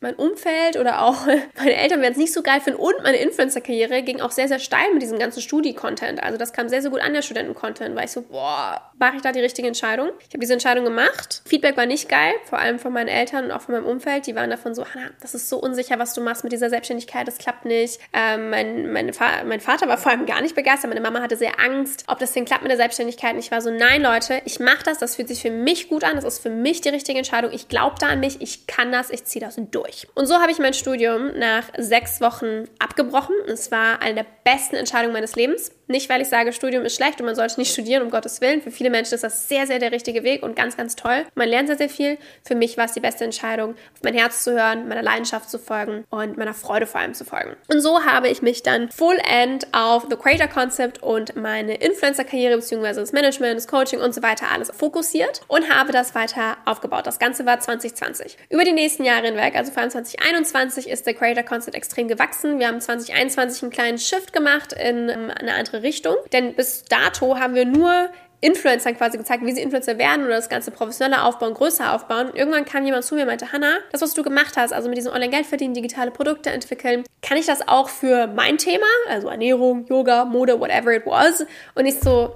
mein 0.00 0.14
Umfeld 0.14 0.76
oder 0.78 1.02
auch 1.02 1.26
meine 1.58 1.76
Eltern 1.76 2.00
werden 2.00 2.12
es 2.12 2.18
nicht 2.18 2.32
so 2.32 2.42
geil 2.42 2.60
finden 2.60 2.80
und 2.80 2.94
meine 3.02 3.18
Influencer-Karriere 3.18 4.02
ging 4.02 4.20
auch 4.20 4.30
sehr, 4.30 4.48
sehr 4.48 4.58
steil 4.58 4.92
mit 4.92 5.02
diesem 5.02 5.18
ganzen 5.18 5.40
Studi-Content. 5.42 6.22
Also 6.22 6.38
das 6.38 6.52
kam 6.52 6.68
sehr, 6.68 6.82
sehr 6.82 6.90
gut 6.90 7.00
an, 7.00 7.12
der 7.12 7.22
Studenten-Content, 7.22 7.94
weil 7.94 8.06
ich 8.06 8.12
so, 8.12 8.22
boah, 8.22 8.80
mache 8.98 9.16
ich 9.16 9.22
da 9.22 9.32
die 9.32 9.40
richtige 9.40 9.68
Entscheidung? 9.68 10.10
Ich 10.20 10.28
habe 10.28 10.38
diese 10.38 10.54
Entscheidung 10.54 10.84
gemacht. 10.84 11.42
Feedback 11.44 11.76
war 11.76 11.86
nicht 11.86 12.08
geil, 12.08 12.32
vor 12.44 12.58
allem 12.58 12.78
von 12.78 12.92
meinen 12.92 13.08
Eltern 13.08 13.46
und 13.46 13.50
auch 13.52 13.60
von 13.60 13.74
meinem 13.74 13.86
Umfeld. 13.86 14.26
Die 14.26 14.34
waren 14.34 14.50
davon 14.50 14.74
so, 14.74 14.86
Hannah, 14.86 15.10
das 15.20 15.34
ist 15.34 15.48
so 15.48 15.58
unsicher, 15.58 15.98
was 15.98 16.14
du 16.14 16.20
machst 16.22 16.44
mit 16.44 16.52
dieser 16.52 16.70
Selbstständigkeit, 16.70 17.28
das 17.28 17.38
klappt 17.38 17.64
nicht. 17.66 18.00
Ähm, 18.12 18.50
mein, 18.50 18.92
mein, 18.92 19.12
mein 19.46 19.60
Vater 19.60 19.88
war 19.88 19.98
vor 19.98 20.12
allem 20.12 20.26
gar 20.26 20.40
nicht 20.40 20.54
begeistert, 20.54 20.88
meine 20.88 21.00
Mama 21.00 21.20
hatte 21.20 21.36
sehr 21.36 21.60
Angst, 21.60 22.04
ob 22.06 22.18
das 22.18 22.32
denn 22.32 22.44
klappt 22.44 22.62
mit 22.62 22.70
der 22.70 22.78
Selbstständigkeit. 22.78 23.34
Und 23.34 23.40
ich 23.40 23.50
war 23.50 23.60
so, 23.60 23.70
nein 23.70 24.02
Leute, 24.02 24.40
ich 24.44 24.60
mache 24.60 24.82
das, 24.84 24.98
das 24.98 25.16
fühlt 25.16 25.28
sich 25.28 25.42
für 25.42 25.50
mich 25.50 25.88
gut 25.88 26.04
an, 26.04 26.16
das 26.16 26.24
ist 26.24 26.38
für 26.40 26.50
mich 26.50 26.80
die 26.80 26.88
richtige 26.88 27.18
Entscheidung. 27.18 27.52
Ich 27.52 27.68
glaube 27.68 27.96
da 27.98 28.08
an 28.08 28.20
mich, 28.20 28.40
ich 28.40 28.66
kann 28.66 28.92
das, 28.92 29.10
ich 29.10 29.24
ziehe 29.24 29.44
das 29.44 29.56
durch 29.70 29.89
durch. 29.90 30.08
Und 30.14 30.26
so 30.26 30.36
habe 30.36 30.52
ich 30.52 30.58
mein 30.58 30.74
Studium 30.74 31.38
nach 31.38 31.64
sechs 31.76 32.20
Wochen 32.20 32.64
abgebrochen. 32.78 33.34
Es 33.46 33.70
war 33.70 34.00
eine 34.00 34.14
der 34.14 34.26
besten 34.44 34.76
Entscheidungen 34.76 35.12
meines 35.12 35.36
Lebens. 35.36 35.72
Nicht, 35.90 36.08
weil 36.08 36.20
ich 36.20 36.28
sage, 36.28 36.52
Studium 36.52 36.84
ist 36.84 36.94
schlecht 36.94 37.18
und 37.20 37.26
man 37.26 37.34
sollte 37.34 37.58
nicht 37.58 37.72
studieren, 37.72 38.04
um 38.04 38.10
Gottes 38.10 38.40
Willen. 38.40 38.62
Für 38.62 38.70
viele 38.70 38.90
Menschen 38.90 39.14
ist 39.14 39.24
das 39.24 39.48
sehr, 39.48 39.66
sehr 39.66 39.80
der 39.80 39.90
richtige 39.90 40.22
Weg 40.22 40.44
und 40.44 40.54
ganz, 40.54 40.76
ganz 40.76 40.94
toll. 40.94 41.26
Man 41.34 41.48
lernt 41.48 41.66
sehr, 41.66 41.78
sehr 41.78 41.88
viel. 41.88 42.16
Für 42.44 42.54
mich 42.54 42.76
war 42.76 42.84
es 42.84 42.92
die 42.92 43.00
beste 43.00 43.24
Entscheidung, 43.24 43.72
auf 43.72 44.02
mein 44.04 44.14
Herz 44.14 44.44
zu 44.44 44.52
hören, 44.52 44.86
meiner 44.86 45.02
Leidenschaft 45.02 45.50
zu 45.50 45.58
folgen 45.58 46.04
und 46.10 46.36
meiner 46.36 46.54
Freude 46.54 46.86
vor 46.86 47.00
allem 47.00 47.14
zu 47.14 47.24
folgen. 47.24 47.56
Und 47.66 47.80
so 47.80 48.04
habe 48.04 48.28
ich 48.28 48.40
mich 48.40 48.62
dann 48.62 48.88
full 48.92 49.18
end 49.28 49.66
auf 49.72 50.06
The 50.08 50.14
Creator 50.14 50.46
Concept 50.46 51.02
und 51.02 51.34
meine 51.34 51.74
Influencer-Karriere 51.74 52.54
bzw. 52.54 52.94
das 52.94 53.10
Management, 53.10 53.56
das 53.56 53.66
Coaching 53.66 54.00
und 54.00 54.14
so 54.14 54.22
weiter 54.22 54.46
alles 54.52 54.70
fokussiert 54.70 55.40
und 55.48 55.74
habe 55.74 55.90
das 55.90 56.14
weiter 56.14 56.56
aufgebaut. 56.66 57.08
Das 57.08 57.18
Ganze 57.18 57.46
war 57.46 57.58
2020. 57.58 58.38
Über 58.48 58.62
die 58.62 58.72
nächsten 58.72 59.02
Jahre 59.02 59.26
hinweg, 59.26 59.56
also 59.56 59.72
vor 59.72 59.82
allem 59.82 59.90
2021, 59.90 60.88
ist 60.88 61.04
der 61.06 61.14
Creator 61.14 61.42
Concept 61.42 61.76
extrem 61.76 62.06
gewachsen. 62.06 62.60
Wir 62.60 62.68
haben 62.68 62.80
2021 62.80 63.64
einen 63.64 63.72
kleinen 63.72 63.98
Shift 63.98 64.32
gemacht 64.32 64.72
in 64.72 65.10
eine 65.10 65.54
andere 65.54 65.79
Richtung. 65.82 66.16
Denn 66.32 66.54
bis 66.54 66.84
dato 66.84 67.38
haben 67.38 67.54
wir 67.54 67.64
nur 67.64 68.10
Influencern 68.40 68.96
quasi 68.96 69.18
gezeigt, 69.18 69.44
wie 69.44 69.52
sie 69.52 69.60
Influencer 69.60 69.98
werden 69.98 70.24
oder 70.24 70.36
das 70.36 70.48
ganze 70.48 70.70
professioneller 70.70 71.26
aufbauen, 71.26 71.52
größer 71.52 71.94
aufbauen. 71.94 72.30
Und 72.30 72.36
irgendwann 72.36 72.64
kam 72.64 72.84
jemand 72.84 73.04
zu 73.04 73.14
mir 73.14 73.22
und 73.22 73.28
meinte, 73.28 73.52
Hannah, 73.52 73.78
das, 73.92 74.00
was 74.00 74.14
du 74.14 74.22
gemacht 74.22 74.56
hast, 74.56 74.72
also 74.72 74.88
mit 74.88 74.96
diesem 74.96 75.12
Online-Geld 75.12 75.46
verdienen, 75.46 75.74
digitale 75.74 76.10
Produkte 76.10 76.50
entwickeln, 76.50 77.04
kann 77.22 77.36
ich 77.36 77.46
das 77.46 77.66
auch 77.68 77.90
für 77.90 78.26
mein 78.28 78.56
Thema, 78.56 78.86
also 79.08 79.28
Ernährung, 79.28 79.84
Yoga, 79.86 80.24
Mode, 80.24 80.58
whatever 80.58 80.94
it 80.94 81.04
was? 81.04 81.44
Und 81.74 81.84
ich 81.84 82.00
so, 82.00 82.34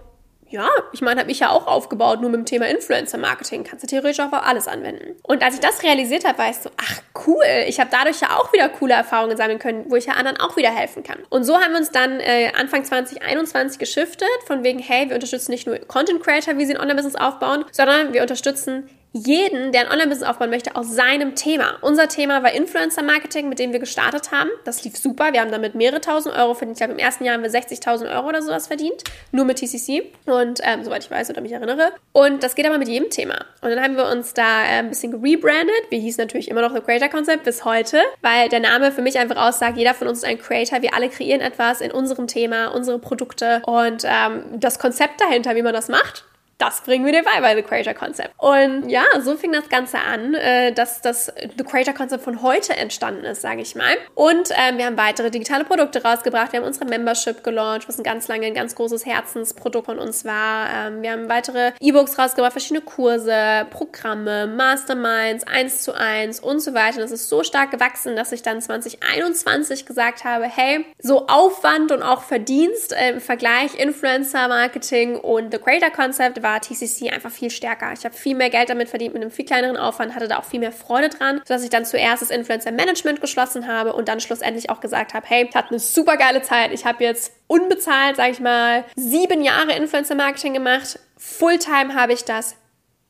ja, 0.55 0.69
ich 0.93 1.03
meine, 1.03 1.21
habe 1.21 1.33
ich 1.33 1.41
ja 1.41 1.51
auch 1.51 1.67
aufgebaut, 1.67 2.21
nur 2.21 2.31
mit 2.31 2.39
dem 2.39 2.47
Thema 2.47 2.69
Influencer-Marketing. 2.69 3.65
Kannst 3.65 3.83
du 3.83 3.89
theoretisch 3.89 4.21
auch 4.21 4.33
auf 4.33 4.47
alles 4.47 4.69
anwenden. 4.69 5.17
Und 5.25 5.43
als 5.43 5.57
ich 5.57 5.61
das 5.61 5.83
realisiert 5.83 6.25
habe, 6.25 6.39
war 6.39 6.49
ich 6.49 6.57
so, 6.57 6.71
ach 6.77 7.03
cool, 7.27 7.45
ich 7.67 7.81
habe 7.81 7.91
dadurch 7.91 8.21
ja 8.21 8.39
auch 8.39 8.53
wieder 8.53 8.69
coole 8.69 8.95
Erfahrungen 8.95 9.37
sammeln 9.37 9.59
können, 9.59 9.87
wo 9.89 9.97
ich 9.97 10.07
ja 10.07 10.13
anderen 10.13 10.39
auch 10.39 10.57
wieder 10.57 10.71
helfen 10.71 11.03
kann. 11.03 11.19
Und 11.29 11.43
so 11.43 11.59
haben 11.59 11.73
wir 11.73 11.79
uns 11.79 11.91
dann 11.91 12.21
äh, 12.21 12.53
Anfang 12.57 12.85
2021 12.85 13.81
geschiftet, 13.81 14.29
von 14.47 14.63
wegen, 14.63 14.79
hey, 14.79 15.09
wir 15.09 15.17
unterstützen 15.17 15.51
nicht 15.51 15.67
nur 15.67 15.77
Content 15.81 16.23
Creator, 16.23 16.57
wie 16.57 16.67
sie 16.67 16.75
ein 16.75 16.81
Online-Business 16.81 17.17
aufbauen, 17.17 17.65
sondern 17.73 18.13
wir 18.13 18.23
unterstützen 18.23 18.89
jeden, 19.15 19.71
der 19.71 19.83
ein 19.83 19.93
Online-Business 19.93 20.29
aufbauen 20.29 20.51
möchte, 20.51 20.75
aus 20.75 20.91
seinem 20.93 21.37
Thema. 21.37 21.79
Unser 21.83 22.09
Thema 22.09 22.43
war 22.43 22.53
Influencer-Marketing, 22.53 23.49
mit 23.49 23.61
dem 23.61 23.73
wir 23.73 23.79
gestartet 23.79 24.33
haben. 24.33 24.51
Das 24.65 24.83
lief 24.85 24.97
super. 24.97 25.33
Wir 25.33 25.41
haben 25.41 25.53
damit 25.53 25.77
mehrere 25.77 26.01
tausend 26.01 26.37
Euro 26.37 26.55
verdient. 26.55 26.77
Ich 26.77 26.85
glaube, 26.85 26.95
im 26.95 26.99
ersten 26.99 27.25
Jahr 27.25 27.37
haben 27.37 27.45
wir 27.45 27.51
60.000 27.51 28.13
Euro 28.13 28.29
oder 28.29 28.43
sowas 28.43 28.67
verdient. 28.67 29.05
Nur 29.31 29.45
mit 29.45 29.59
TCC. 29.59 30.11
Und 30.27 30.61
ähm, 30.65 30.83
soweit 30.83 31.05
ich 31.05 31.11
weiß 31.13 31.31
oder 31.31 31.41
mich 31.43 31.53
erinnere. 31.53 31.93
Und 32.13 32.43
das 32.43 32.57
geht 32.57 32.67
aber 32.67 32.79
mit 32.79 32.89
jedem 32.89 33.09
Thema. 33.09 33.37
Und 33.61 33.71
dann 33.71 33.81
haben 33.81 33.97
wir 33.97 34.09
uns 34.09 34.35
da 34.35 34.65
äh, 34.65 34.79
ein 34.79 34.89
bisschen 34.89 35.13
gerebrandet. 35.13 35.91
Wir 35.91 36.01
hießen 36.01 36.21
natürlich 36.21 36.51
immer 36.51 36.63
noch 36.63 36.75
The 36.75 36.81
Creator 36.81 37.09
Concept 37.09 37.45
bis 37.45 37.65
heute, 37.65 38.01
weil 38.21 38.49
der 38.49 38.61
Name 38.61 38.91
für 38.91 39.03
mich 39.03 39.17
einfach 39.21 39.37
aussagt, 39.37 39.79
jeder 39.79 39.95
von 39.95 40.09
uns 40.09 40.19
ist 40.19 40.25
ein 40.25 40.39
Creator. 40.39 40.83
Wir 40.83 40.93
alle 40.93 41.09
kreieren 41.09 41.41
etwas 41.41 41.81
in 41.81 41.93
unserem 41.93 42.27
Thema, 42.27 42.75
unsere 42.75 42.99
Produkte 42.99 43.63
und 43.65 44.03
ähm, 44.05 44.43
das 44.59 44.81
Konzept 44.81 45.21
dahinter, 45.21 45.55
wie 45.55 45.63
man 45.63 45.73
das 45.73 45.89
macht 45.89 46.25
das 46.59 46.83
bringen 46.83 47.05
wir 47.05 47.13
dir 47.13 47.23
bei 47.23 47.41
bei 47.41 47.55
The 47.55 47.63
Creator 47.63 47.95
Concept. 47.95 48.31
Und 48.39 48.89
ja, 48.89 49.05
so 49.21 49.37
fing 49.37 49.53
das 49.53 49.69
Ganze 49.69 49.99
an, 49.99 50.35
äh, 50.35 50.73
dass 50.73 51.01
das 51.01 51.33
The 51.57 51.65
Creator 51.65 51.95
Concept 51.95 52.23
von 52.23 52.43
heute 52.43 52.77
entstanden 52.77 53.25
ist, 53.25 53.43
sage 53.43 53.63
ich 53.63 53.75
mal. 53.75 53.97
Und 54.15 54.51
ähm, 54.57 54.79
wir 54.79 54.87
haben 54.87 54.97
weitere 54.97 55.31
digitale 55.31 55.65
Produkte 55.65 56.03
rausgebracht. 56.03 56.53
Wir 56.53 56.61
haben 56.61 56.67
unsere 56.67 56.87
Membership 56.87 57.43
gelauncht, 57.43 57.89
was 57.89 57.99
ein 57.99 58.05
ganz 58.05 58.29
lange 58.29 58.47
ein 58.47 58.55
ganz 58.55 58.75
großes 58.75 59.05
Herzensprodukt 59.05 59.87
von 59.87 59.99
uns 59.99 60.25
war. 60.25 60.69
Ähm, 60.73 61.03
wir 61.03 61.13
haben 61.13 61.29
weitere 61.29 61.73
E-Books 61.81 62.19
rausgebracht, 62.19 62.53
verschiedene 62.53 62.83
Kurse, 62.83 63.67
Programme, 63.71 64.47
Masterminds, 64.47 65.47
1 65.47 65.83
zu 65.83 65.95
1 65.95 66.41
und 66.41 66.61
so 66.61 66.75
weiter. 66.75 67.01
Das 67.01 67.11
ist 67.11 67.29
so 67.29 67.43
stark 67.43 67.71
gewachsen, 67.71 68.17
dass 68.17 68.33
ich 68.33 68.43
dann 68.43 68.61
2021 68.61 69.87
gesagt 69.87 70.25
habe, 70.25 70.45
hey, 70.45 70.85
so 70.99 71.27
Aufwand 71.27 71.93
und 71.93 72.03
auch 72.03 72.23
Verdienst 72.23 72.93
äh, 72.93 73.11
im 73.11 73.21
Vergleich 73.21 73.79
Influencer 73.79 74.49
Marketing 74.49 75.17
und 75.17 75.53
The 75.53 75.59
Creator 75.59 75.91
Concept 75.91 76.44
war 76.45 76.61
TCC 76.61 77.11
einfach 77.11 77.33
viel 77.33 77.51
stärker. 77.51 77.93
Ich 77.93 78.05
habe 78.05 78.15
viel 78.15 78.37
mehr 78.37 78.51
Geld 78.51 78.69
damit 78.69 78.89
verdient 78.89 79.15
mit 79.15 79.23
einem 79.23 79.33
viel 79.33 79.45
kleineren 79.45 79.77
Aufwand, 79.77 80.15
hatte 80.15 80.29
da 80.29 80.39
auch 80.39 80.45
viel 80.45 80.61
mehr 80.61 80.71
Freude 80.71 81.09
dran, 81.09 81.41
sodass 81.45 81.65
ich 81.65 81.71
dann 81.71 81.85
zuerst 81.85 82.23
das 82.23 82.31
Influencer 82.31 82.71
Management 82.71 83.21
geschlossen 83.21 83.67
habe 83.67 83.95
und 83.95 84.09
dann 84.09 84.21
schlussendlich 84.21 84.71
auch 84.71 84.81
gesagt 84.81 85.15
habe, 85.15 85.27
hey, 85.29 85.49
ich 85.49 85.57
hatte 85.57 85.71
eine 85.71 85.81
super 85.81 86.17
geile 86.17 86.43
Zeit. 86.43 86.73
Ich 86.73 86.85
habe 86.85 87.03
jetzt 87.03 87.33
unbezahlt, 87.49 88.17
sage 88.17 88.31
ich 88.31 88.41
mal, 88.41 88.85
sieben 88.95 89.43
Jahre 89.43 89.73
Influencer 89.73 90.15
Marketing 90.15 90.55
gemacht. 90.55 91.01
Fulltime 91.17 91.95
habe 91.95 92.13
ich 92.13 92.25
das 92.25 92.55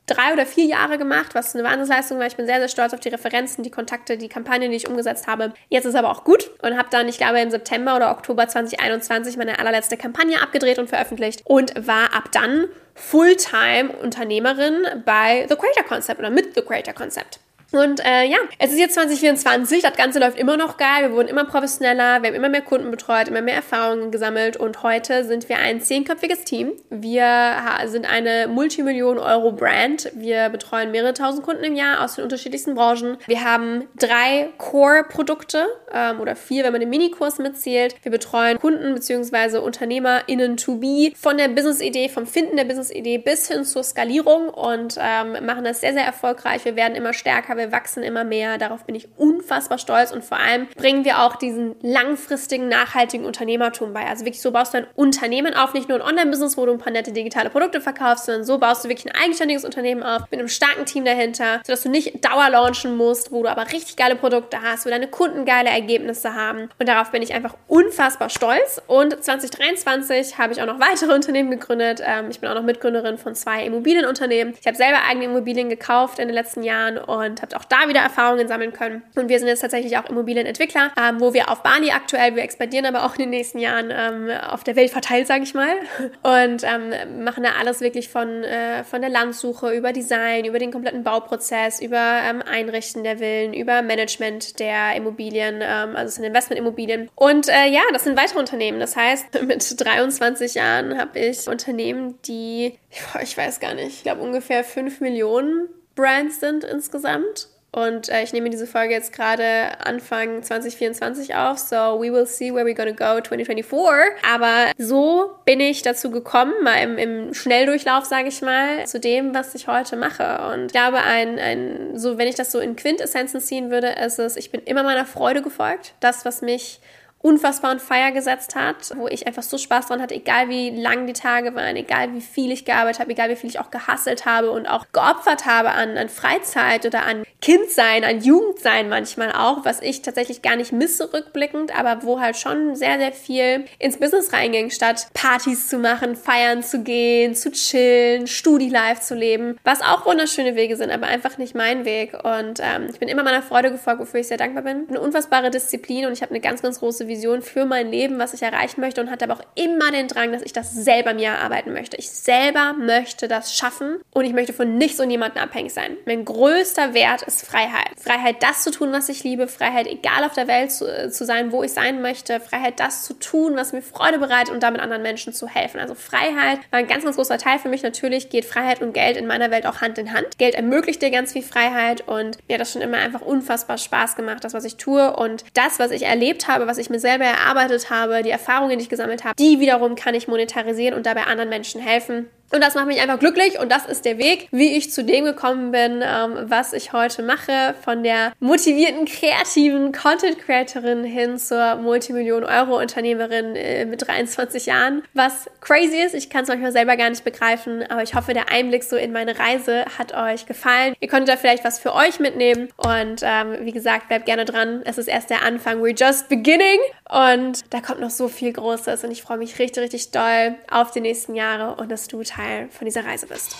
drei 0.07 0.33
oder 0.33 0.44
vier 0.47 0.66
Jahre 0.66 0.99
gemacht, 0.99 1.35
was 1.35 1.55
eine 1.55 1.64
Wahnsinnsleistung 1.64 2.18
war. 2.18 2.27
Ich 2.27 2.37
bin 2.37 2.47
sehr, 2.47 2.59
sehr 2.59 2.68
stolz 2.68 2.92
auf 2.92 3.01
die 3.01 3.09
Referenzen, 3.09 3.64
die 3.64 3.70
Kontakte, 3.70 4.18
die 4.18 4.29
Kampagnen, 4.29 4.70
die 4.70 4.77
ich 4.77 4.88
umgesetzt 4.88 5.27
habe. 5.27 5.55
Jetzt 5.68 5.87
ist 5.87 5.94
aber 5.94 6.11
auch 6.11 6.25
gut 6.25 6.51
und 6.62 6.77
habe 6.77 6.88
dann, 6.90 7.09
ich 7.09 7.16
glaube, 7.16 7.40
im 7.40 7.51
September 7.51 7.97
oder 7.97 8.11
Oktober 8.11 8.47
2021 8.47 9.37
meine 9.37 9.59
allerletzte 9.59 9.97
Kampagne 9.97 10.40
abgedreht 10.42 10.79
und 10.79 10.88
veröffentlicht 10.88 11.42
und 11.44 11.87
war 11.87 12.14
ab 12.14 12.31
dann 12.33 12.66
Fulltime-Unternehmerin 12.94 15.02
bei 15.04 15.46
The 15.48 15.57
Creator 15.57 15.85
Concept 15.85 16.20
oder 16.20 16.30
mit 16.30 16.54
The 16.54 16.62
Creator 16.62 16.94
Concept. 16.94 17.40
Und 17.74 18.04
äh, 18.04 18.24
ja, 18.24 18.38
es 18.58 18.70
ist 18.70 18.78
jetzt 18.78 18.94
2024, 18.94 19.82
das 19.82 19.96
Ganze 19.96 20.20
läuft 20.20 20.38
immer 20.38 20.56
noch 20.56 20.76
geil, 20.76 21.08
wir 21.08 21.12
wurden 21.12 21.26
immer 21.26 21.44
professioneller, 21.44 22.22
wir 22.22 22.28
haben 22.28 22.37
immer 22.37 22.48
mehr 22.48 22.62
Kunden 22.62 22.90
betreut, 22.90 23.26
immer 23.26 23.42
mehr 23.42 23.56
Erfahrungen 23.56 24.12
gesammelt 24.12 24.56
und 24.56 24.84
heute 24.84 25.24
sind 25.24 25.48
wir 25.48 25.58
ein 25.58 25.80
zehnköpfiges 25.80 26.44
Team. 26.44 26.72
Wir 26.90 27.56
sind 27.87 28.06
eine 28.08 28.46
Multimillionen-Euro-Brand. 28.46 30.12
Wir 30.14 30.50
betreuen 30.50 30.92
mehrere 30.92 31.14
tausend 31.14 31.44
Kunden 31.44 31.64
im 31.64 31.74
Jahr 31.74 32.04
aus 32.04 32.14
den 32.14 32.22
unterschiedlichsten 32.22 32.74
Branchen. 32.76 33.16
Wir 33.26 33.42
haben 33.42 33.88
drei 33.98 34.50
Core-Produkte 34.58 35.66
ähm, 35.92 36.20
oder 36.20 36.37
vier, 36.37 36.62
wenn 36.64 36.72
man 36.72 36.80
den 36.80 36.90
Minikurs 36.90 37.38
mitzählt. 37.38 37.96
Wir 38.02 38.12
betreuen 38.12 38.58
Kunden 38.58 38.94
bzw. 38.94 39.58
UnternehmerInnen 39.58 40.56
to 40.56 40.76
be 40.76 41.12
von 41.16 41.38
der 41.38 41.48
Business-Idee, 41.48 42.08
vom 42.08 42.26
Finden 42.26 42.56
der 42.56 42.64
Business-Idee 42.64 43.18
bis 43.18 43.48
hin 43.48 43.64
zur 43.64 43.82
Skalierung 43.82 44.48
und 44.48 44.96
ähm, 45.00 45.44
machen 45.44 45.64
das 45.64 45.80
sehr, 45.80 45.92
sehr 45.92 46.04
erfolgreich. 46.04 46.64
Wir 46.64 46.76
werden 46.76 46.94
immer 46.94 47.12
stärker, 47.12 47.56
wir 47.56 47.63
wir 47.64 47.72
wachsen 47.72 48.03
immer 48.03 48.24
mehr. 48.24 48.59
Darauf 48.59 48.85
bin 48.85 48.94
ich 48.94 49.09
unfassbar 49.16 49.79
stolz 49.79 50.12
und 50.12 50.24
vor 50.24 50.38
allem 50.38 50.66
bringen 50.77 51.05
wir 51.05 51.20
auch 51.20 51.37
diesen 51.37 51.77
langfristigen, 51.81 52.68
nachhaltigen 52.68 53.24
Unternehmertum 53.24 53.92
bei. 53.92 54.07
Also 54.07 54.24
wirklich 54.24 54.42
so 54.42 54.50
baust 54.50 54.74
du 54.74 54.79
ein 54.79 54.87
Unternehmen 54.94 55.55
auf, 55.55 55.72
nicht 55.74 55.88
nur 55.88 55.98
ein 55.98 56.07
Online-Business, 56.07 56.57
wo 56.57 56.66
du 56.66 56.72
ein 56.72 56.79
paar 56.79 56.92
nette 56.92 57.12
digitale 57.12 57.50
Produkte 57.50 57.81
verkaufst, 57.81 58.27
sondern 58.27 58.44
so 58.44 58.59
baust 58.59 58.85
du 58.85 58.88
wirklich 58.88 59.12
ein 59.12 59.22
eigenständiges 59.22 59.64
Unternehmen 59.64 60.03
auf 60.03 60.22
mit 60.31 60.38
einem 60.38 60.48
starken 60.48 60.85
Team 60.85 61.05
dahinter, 61.05 61.61
sodass 61.64 61.83
du 61.83 61.88
nicht 61.88 62.24
Dauer 62.24 62.50
launchen 62.50 62.96
musst, 62.96 63.33
wo 63.33 63.42
du 63.42 63.48
aber 63.48 63.72
richtig 63.72 63.96
geile 63.96 64.16
Produkte 64.16 64.61
hast, 64.62 64.85
wo 64.87 64.90
deine 64.90 65.09
Kunden 65.09 65.44
geile 65.44 65.70
Ergebnisse 65.70 66.35
haben. 66.35 66.68
Und 66.79 66.88
darauf 66.88 67.11
bin 67.11 67.22
ich 67.22 67.35
einfach 67.35 67.57
unfassbar 67.68 68.29
stolz. 68.29 68.83
Und 68.87 69.22
2023 69.22 70.38
habe 70.38 70.53
ich 70.53 70.61
auch 70.61 70.66
noch 70.66 70.81
weitere 70.81 71.12
Unternehmen 71.14 71.50
gegründet. 71.50 72.03
Ähm, 72.05 72.27
ich 72.31 72.40
bin 72.40 72.50
auch 72.50 72.55
noch 72.55 72.62
Mitgründerin 72.62 73.18
von 73.18 73.35
zwei 73.35 73.64
Immobilienunternehmen. 73.64 74.55
Ich 74.61 74.66
habe 74.66 74.77
selber 74.77 74.98
eigene 75.09 75.27
Immobilien 75.27 75.68
gekauft 75.68 76.18
in 76.18 76.29
den 76.29 76.35
letzten 76.35 76.62
Jahren 76.62 76.98
und 76.98 77.42
habe 77.44 77.57
auch 77.57 77.64
da 77.64 77.88
wieder 77.88 78.00
Erfahrungen 78.00 78.48
sammeln 78.48 78.72
können. 78.72 79.02
Und 79.14 79.28
wir 79.28 79.38
sind 79.38 79.48
jetzt 79.48 79.61
tatsächlich 79.61 79.96
auch 79.98 80.09
Immobilienentwickler, 80.09 80.92
ähm, 81.00 81.20
wo 81.20 81.35
wir 81.35 81.50
auf 81.50 81.62
Bali 81.62 81.90
aktuell, 81.90 82.35
wir 82.37 82.42
expandieren 82.42 82.87
aber 82.87 83.04
auch 83.04 83.14
in 83.14 83.20
den 83.20 83.30
nächsten 83.30 83.59
Jahren 83.59 83.90
ähm, 83.90 84.30
auf 84.48 84.64
der 84.64 84.76
Welt 84.76 84.90
verteilt, 84.90 85.26
sage 85.26 85.44
ich 85.44 85.54
mal. 85.54 85.74
Und 86.22 86.64
ähm, 86.64 87.24
machen 87.24 87.42
da 87.44 87.50
alles 87.61 87.80
wirklich 87.80 88.09
von, 88.09 88.44
äh, 88.44 88.85
von 88.85 89.00
der 89.00 89.11
Landsuche 89.11 89.72
über 89.72 89.92
Design, 89.92 90.44
über 90.44 90.59
den 90.59 90.72
kompletten 90.72 91.04
Bauprozess, 91.04 91.80
über 91.80 92.20
ähm, 92.24 92.42
Einrichten 92.42 93.04
der 93.04 93.18
Villen, 93.18 93.54
über 93.54 93.83
Management 93.83 94.59
der 94.59 94.96
Immobilien, 94.96 95.61
ähm, 95.62 95.96
also 95.96 96.09
es 96.09 96.14
sind 96.16 96.24
Investmentimmobilien. 96.24 97.11
Und 97.14 97.48
äh, 97.48 97.66
ja, 97.68 97.83
das 97.92 98.04
sind 98.04 98.16
weitere 98.16 98.38
Unternehmen. 98.38 98.80
Das 98.80 98.96
heißt, 98.96 99.42
mit 99.46 99.80
23 99.80 100.54
Jahren 100.54 100.98
habe 100.98 101.18
ich 101.18 101.48
Unternehmen, 101.48 102.18
die, 102.26 102.78
ich 103.22 103.37
weiß 103.37 103.61
gar 103.61 103.74
nicht, 103.74 103.88
ich 103.88 104.02
glaube 104.02 104.22
ungefähr 104.22 104.64
5 104.64 105.00
Millionen 105.00 105.68
Brands 105.94 106.40
sind 106.40 106.64
insgesamt. 106.64 107.48
Und 107.74 108.09
äh, 108.09 108.22
ich 108.22 108.33
nehme 108.33 108.50
diese 108.50 108.68
Folge 108.68 108.94
jetzt 108.94 109.12
gerade 109.12 109.80
Anfang 109.85 110.44
2024 110.44 111.35
auf. 111.35 111.59
So, 111.59 112.00
we 112.00 112.12
will 112.12 112.24
see 112.24 112.54
where 112.54 112.64
we're 112.64 112.74
gonna 112.74 112.92
go 112.92 113.20
2024. 113.20 114.14
Aber 114.33 114.70
so 114.78 115.33
bin 115.44 115.59
ich 115.59 115.83
dazu 115.83 116.12
gekommen, 116.12 116.52
mal 116.62 116.76
im, 116.76 116.98
im 116.98 117.35
Schnelldurchlauf, 117.35 118.04
sage 118.04 118.28
ich 118.28 118.42
mal, 118.42 118.87
zu 118.87 119.00
dem, 119.00 119.35
was 119.35 119.57
ich 119.57 119.66
heute 119.66 119.96
mache. 119.96 120.52
Und 120.52 120.66
ich 120.66 120.72
glaube, 120.72 120.98
ein, 120.98 121.40
ein, 121.40 121.98
so, 121.98 122.16
wenn 122.16 122.28
ich 122.28 122.37
das 122.37 122.52
so 122.52 122.61
in 122.61 122.76
Quintessenzen 122.76 123.40
ziehen 123.40 123.72
würde, 123.72 123.88
ist 123.88 124.20
es, 124.20 124.37
ich 124.37 124.52
bin 124.52 124.62
immer 124.62 124.85
meiner 124.85 125.04
Freude 125.04 125.42
gefolgt. 125.42 125.94
Das, 125.98 126.24
was 126.24 126.42
mich 126.42 126.80
unfassbar 127.24 127.70
on 127.70 127.80
fire 127.80 128.12
gesetzt 128.12 128.54
hat, 128.54 128.92
wo 128.96 129.08
ich 129.08 129.26
einfach 129.26 129.42
so 129.42 129.56
Spaß 129.56 129.87
dran 129.87 130.02
hatte, 130.02 130.14
egal 130.14 130.50
wie 130.50 130.68
lang 130.68 131.06
die 131.06 131.14
Tage 131.14 131.54
waren, 131.54 131.74
egal 131.74 132.12
wie 132.12 132.20
viel 132.20 132.52
ich 132.52 132.66
gearbeitet 132.66 133.00
habe, 133.00 133.12
egal 133.12 133.30
wie 133.30 133.37
viel 133.37 133.48
ich 133.48 133.58
auch 133.58 133.70
gehasselt 133.70 134.26
habe 134.26 134.50
und 134.50 134.66
auch 134.66 134.84
geopfert 134.92 135.46
habe 135.46 135.70
an, 135.70 135.96
an 135.96 136.10
Freizeit 136.10 136.84
oder 136.84 137.06
an 137.06 137.24
Kindsein, 137.40 138.04
an 138.04 138.20
Jugendsein 138.20 138.90
manchmal 138.90 139.32
auch, 139.32 139.64
was 139.64 139.80
ich 139.80 140.02
tatsächlich 140.02 140.42
gar 140.42 140.56
nicht 140.56 140.72
misse 140.72 141.14
rückblickend, 141.14 141.74
aber 141.74 142.02
wo 142.02 142.20
halt 142.20 142.37
schon 142.37 142.76
sehr, 142.76 142.98
sehr 142.98 143.12
viel 143.12 143.64
ins 143.78 143.96
Business 143.96 144.34
reinging, 144.34 144.68
statt 144.68 145.06
Partys 145.14 145.68
zu 145.68 145.78
machen, 145.78 146.16
feiern 146.16 146.62
zu 146.62 146.82
gehen, 146.82 147.34
zu 147.34 147.50
chillen, 147.50 148.26
Studi-Life 148.26 149.00
zu 149.00 149.14
leben, 149.14 149.58
was 149.64 149.80
auch 149.80 150.04
wunderschöne 150.04 150.56
Wege 150.56 150.76
sind, 150.76 150.90
aber 150.90 151.06
einfach 151.06 151.38
nicht 151.38 151.54
mein 151.54 151.87
Weg. 151.87 152.12
Und 152.22 152.60
ähm, 152.60 152.88
ich 152.92 152.98
bin 152.98 153.08
immer 153.08 153.22
meiner 153.22 153.42
Freude 153.42 153.70
gefolgt, 153.70 154.00
wofür 154.00 154.20
ich 154.20 154.28
sehr 154.28 154.37
dankbar 154.37 154.64
bin. 154.64 154.87
Eine 154.90 155.00
unfassbare 155.00 155.50
Disziplin 155.50 156.04
und 156.04 156.12
ich 156.12 156.20
habe 156.20 156.30
eine 156.30 156.40
ganz, 156.40 156.60
ganz 156.60 156.80
große 156.80 157.08
Vision 157.08 157.13
Vision 157.14 157.42
für 157.42 157.64
mein 157.64 157.90
Leben, 157.90 158.18
was 158.18 158.35
ich 158.35 158.42
erreichen 158.42 158.81
möchte 158.81 159.00
und 159.00 159.11
hatte 159.11 159.24
aber 159.24 159.35
auch 159.35 159.44
immer 159.55 159.92
den 159.92 160.09
Drang, 160.09 160.33
dass 160.33 160.42
ich 160.42 160.53
das 160.53 160.74
selber 160.74 161.14
mir 161.14 161.29
erarbeiten 161.29 161.72
möchte. 161.72 161.96
Ich 161.96 162.11
selber 162.11 162.74
möchte 162.74 163.29
das 163.29 163.55
schaffen 163.55 163.98
und 164.12 164.24
ich 164.24 164.33
möchte 164.33 164.53
von 164.53 164.77
nichts 164.77 164.98
und 164.98 165.09
niemandem 165.09 165.42
abhängig 165.42 165.72
sein. 165.72 165.96
Mein 166.07 166.24
größter 166.24 166.92
Wert 166.94 167.22
ist 167.22 167.46
Freiheit. 167.46 167.90
Freiheit, 167.96 168.42
das 168.42 168.64
zu 168.64 168.70
tun, 168.70 168.92
was 168.92 169.09
ich 169.09 169.22
liebe. 169.22 169.46
Freiheit, 169.46 169.87
egal 169.87 170.24
auf 170.24 170.33
der 170.33 170.48
Welt 170.48 170.72
zu, 170.72 170.87
äh, 170.87 171.11
zu 171.11 171.24
sein, 171.24 171.53
wo 171.53 171.62
ich 171.62 171.72
sein 171.72 172.03
möchte. 172.03 172.40
Freiheit, 172.40 172.81
das 172.81 173.05
zu 173.05 173.14
tun, 173.14 173.57
was 173.57 173.72
mir 173.72 173.83
Freude 173.83 174.18
bereitet 174.18 174.53
und 174.53 174.62
damit 174.62 174.81
anderen 174.81 175.03
Menschen 175.03 175.33
zu 175.33 175.46
helfen. 175.48 175.79
Also 175.79 175.94
Freiheit 175.94 176.59
war 176.70 176.81
ein 176.81 176.88
ganz, 176.88 177.05
ganz 177.05 177.16
großer 177.16 177.38
Teil 177.38 177.59
für 177.59 177.68
mich. 177.68 177.83
Natürlich 177.83 178.29
geht 178.29 178.44
Freiheit 178.44 178.83
und 178.83 178.92
Geld 178.92 179.16
in 179.16 179.27
meiner 179.27 179.50
Welt 179.50 179.66
auch 179.66 179.81
Hand 179.81 179.98
in 179.98 180.12
Hand. 180.12 180.38
Geld 180.38 180.55
ermöglicht 180.55 181.00
dir 181.00 181.11
ganz 181.11 181.33
viel 181.33 181.42
Freiheit 181.42 182.07
und 182.09 182.38
mir 182.48 182.55
hat 182.55 182.61
das 182.61 182.72
schon 182.72 182.83
immer 182.83 182.98
einfach 182.98 183.20
unfassbar 183.20 183.79
Spaß 183.79 184.16
gemacht, 184.16 184.42
das, 184.42 184.55
was 184.55 184.64
ich 184.64 184.77
tue 184.77 185.14
und 185.16 185.44
das, 185.55 185.79
was 185.79 185.90
ich 185.90 186.03
erlebt 186.03 186.48
habe, 186.48 186.66
was 186.66 186.79
ich 186.79 186.90
mir 186.90 187.00
selber 187.04 187.26
erarbeitet 187.26 187.90
habe, 187.90 188.22
die 188.22 188.30
Erfahrungen, 188.30 188.78
die 188.78 188.84
ich 188.84 188.88
gesammelt 188.88 189.24
habe, 189.24 189.34
die 189.38 189.60
wiederum 189.60 189.94
kann 189.94 190.14
ich 190.14 190.26
monetarisieren 190.26 190.96
und 190.96 191.04
dabei 191.04 191.24
anderen 191.24 191.50
Menschen 191.50 191.82
helfen. 191.82 192.30
Und 192.52 192.62
das 192.62 192.74
macht 192.74 192.87
mich 192.87 193.00
einfach 193.00 193.18
glücklich 193.18 193.59
und 193.59 193.70
das 193.70 193.87
ist 193.87 194.04
der 194.04 194.18
Weg, 194.18 194.48
wie 194.52 194.76
ich 194.76 194.92
zu 194.92 195.02
dem 195.02 195.24
gekommen 195.24 195.72
bin, 195.72 196.02
ähm, 196.04 196.44
was 196.44 196.72
ich 196.72 196.92
heute 196.92 197.22
mache. 197.22 197.74
Von 197.83 198.04
der 198.04 198.33
motivierten, 198.38 199.07
kreativen 199.07 199.92
Content 199.92 200.38
Creatorin 200.38 201.04
hin 201.04 201.38
zur 201.38 201.76
Multimillionen-Euro-Unternehmerin 201.76 203.57
äh, 203.57 203.85
mit 203.87 204.07
23 204.07 204.66
Jahren. 204.66 205.02
Was 205.14 205.50
crazy 205.61 205.96
ist, 205.96 206.14
ich 206.14 206.30
kann 206.30 206.42
es 206.42 206.48
manchmal 206.48 206.72
selber 206.72 206.96
gar 206.96 207.11
nicht 207.11 207.24
begreifen, 207.24 207.83
aber 207.88 208.02
ich 208.02 208.14
hoffe, 208.14 208.35
der 208.35 208.50
Einblick 208.50 208.85
so 208.85 208.96
in 208.96 209.12
meine 209.12 209.38
Reise 209.38 209.85
hat 209.98 210.14
euch 210.14 210.46
gefallen. 210.46 210.94
Ihr 211.00 211.09
konntet 211.09 211.30
da 211.30 211.37
vielleicht 211.37 211.64
was 211.64 211.78
für 211.78 211.94
euch 211.94 212.20
mitnehmen 212.20 212.68
und 212.76 213.22
ähm, 213.22 213.57
wie 213.61 213.72
gesagt, 213.72 214.09
bleibt 214.09 214.26
gerne 214.26 214.44
dran. 214.44 214.83
Es 214.85 214.98
ist 214.98 215.09
erst 215.09 215.30
der 215.30 215.42
Anfang. 215.42 215.80
We're 215.83 215.98
just 215.98 216.28
beginning 216.28 216.78
und 217.10 217.64
da 217.70 217.80
kommt 217.80 218.00
noch 218.00 218.10
so 218.10 218.28
viel 218.28 218.52
Großes 218.52 219.04
und 219.04 219.10
ich 219.10 219.22
freue 219.22 219.36
mich 219.36 219.58
richtig, 219.58 219.82
richtig 219.82 220.10
doll 220.10 220.54
auf 220.70 220.90
die 220.90 221.00
nächsten 221.00 221.34
Jahre 221.34 221.74
und 221.76 221.90
dass 221.90 222.08
du 222.08 222.22
Teil 222.22 222.68
von 222.70 222.86
dieser 222.86 223.04
Reise 223.04 223.26
bist. 223.26 223.54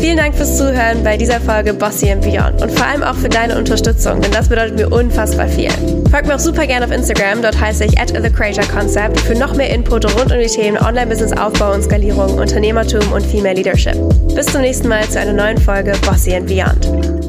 Vielen 0.00 0.16
Dank 0.16 0.34
fürs 0.34 0.56
Zuhören 0.56 1.02
bei 1.02 1.16
dieser 1.16 1.40
Folge 1.40 1.74
Bossy 1.74 2.10
and 2.10 2.22
Beyond 2.22 2.62
und 2.62 2.70
vor 2.70 2.86
allem 2.86 3.02
auch 3.02 3.14
für 3.16 3.28
deine 3.28 3.58
Unterstützung, 3.58 4.20
denn 4.20 4.30
das 4.30 4.48
bedeutet 4.48 4.76
mir 4.76 4.90
unfassbar 4.90 5.48
viel. 5.48 5.70
Folgt 6.10 6.26
mir 6.26 6.36
auch 6.36 6.40
super 6.40 6.66
gerne 6.66 6.86
auf 6.86 6.92
Instagram, 6.92 7.42
dort 7.42 7.58
heiße 7.60 7.84
ich 7.84 7.98
at 7.98 8.08
The 8.10 8.30
Creator 8.30 8.64
Concept 8.64 9.20
für 9.20 9.34
noch 9.34 9.54
mehr 9.54 9.70
Input 9.70 10.04
rund 10.16 10.32
um 10.32 10.38
die 10.38 10.46
Themen 10.46 10.78
Online-Business-Aufbau 10.78 11.74
und 11.74 11.82
Skalierung, 11.82 12.38
Unternehmertum 12.38 13.12
und 13.12 13.26
Female 13.26 13.54
Leadership. 13.54 13.96
Bis 14.34 14.46
zum 14.46 14.62
nächsten 14.62 14.88
Mal 14.88 15.08
zu 15.08 15.18
einer 15.18 15.32
neuen 15.32 15.58
Folge 15.58 15.92
Bossy 16.06 16.34
and 16.34 16.46
Beyond. 16.46 17.25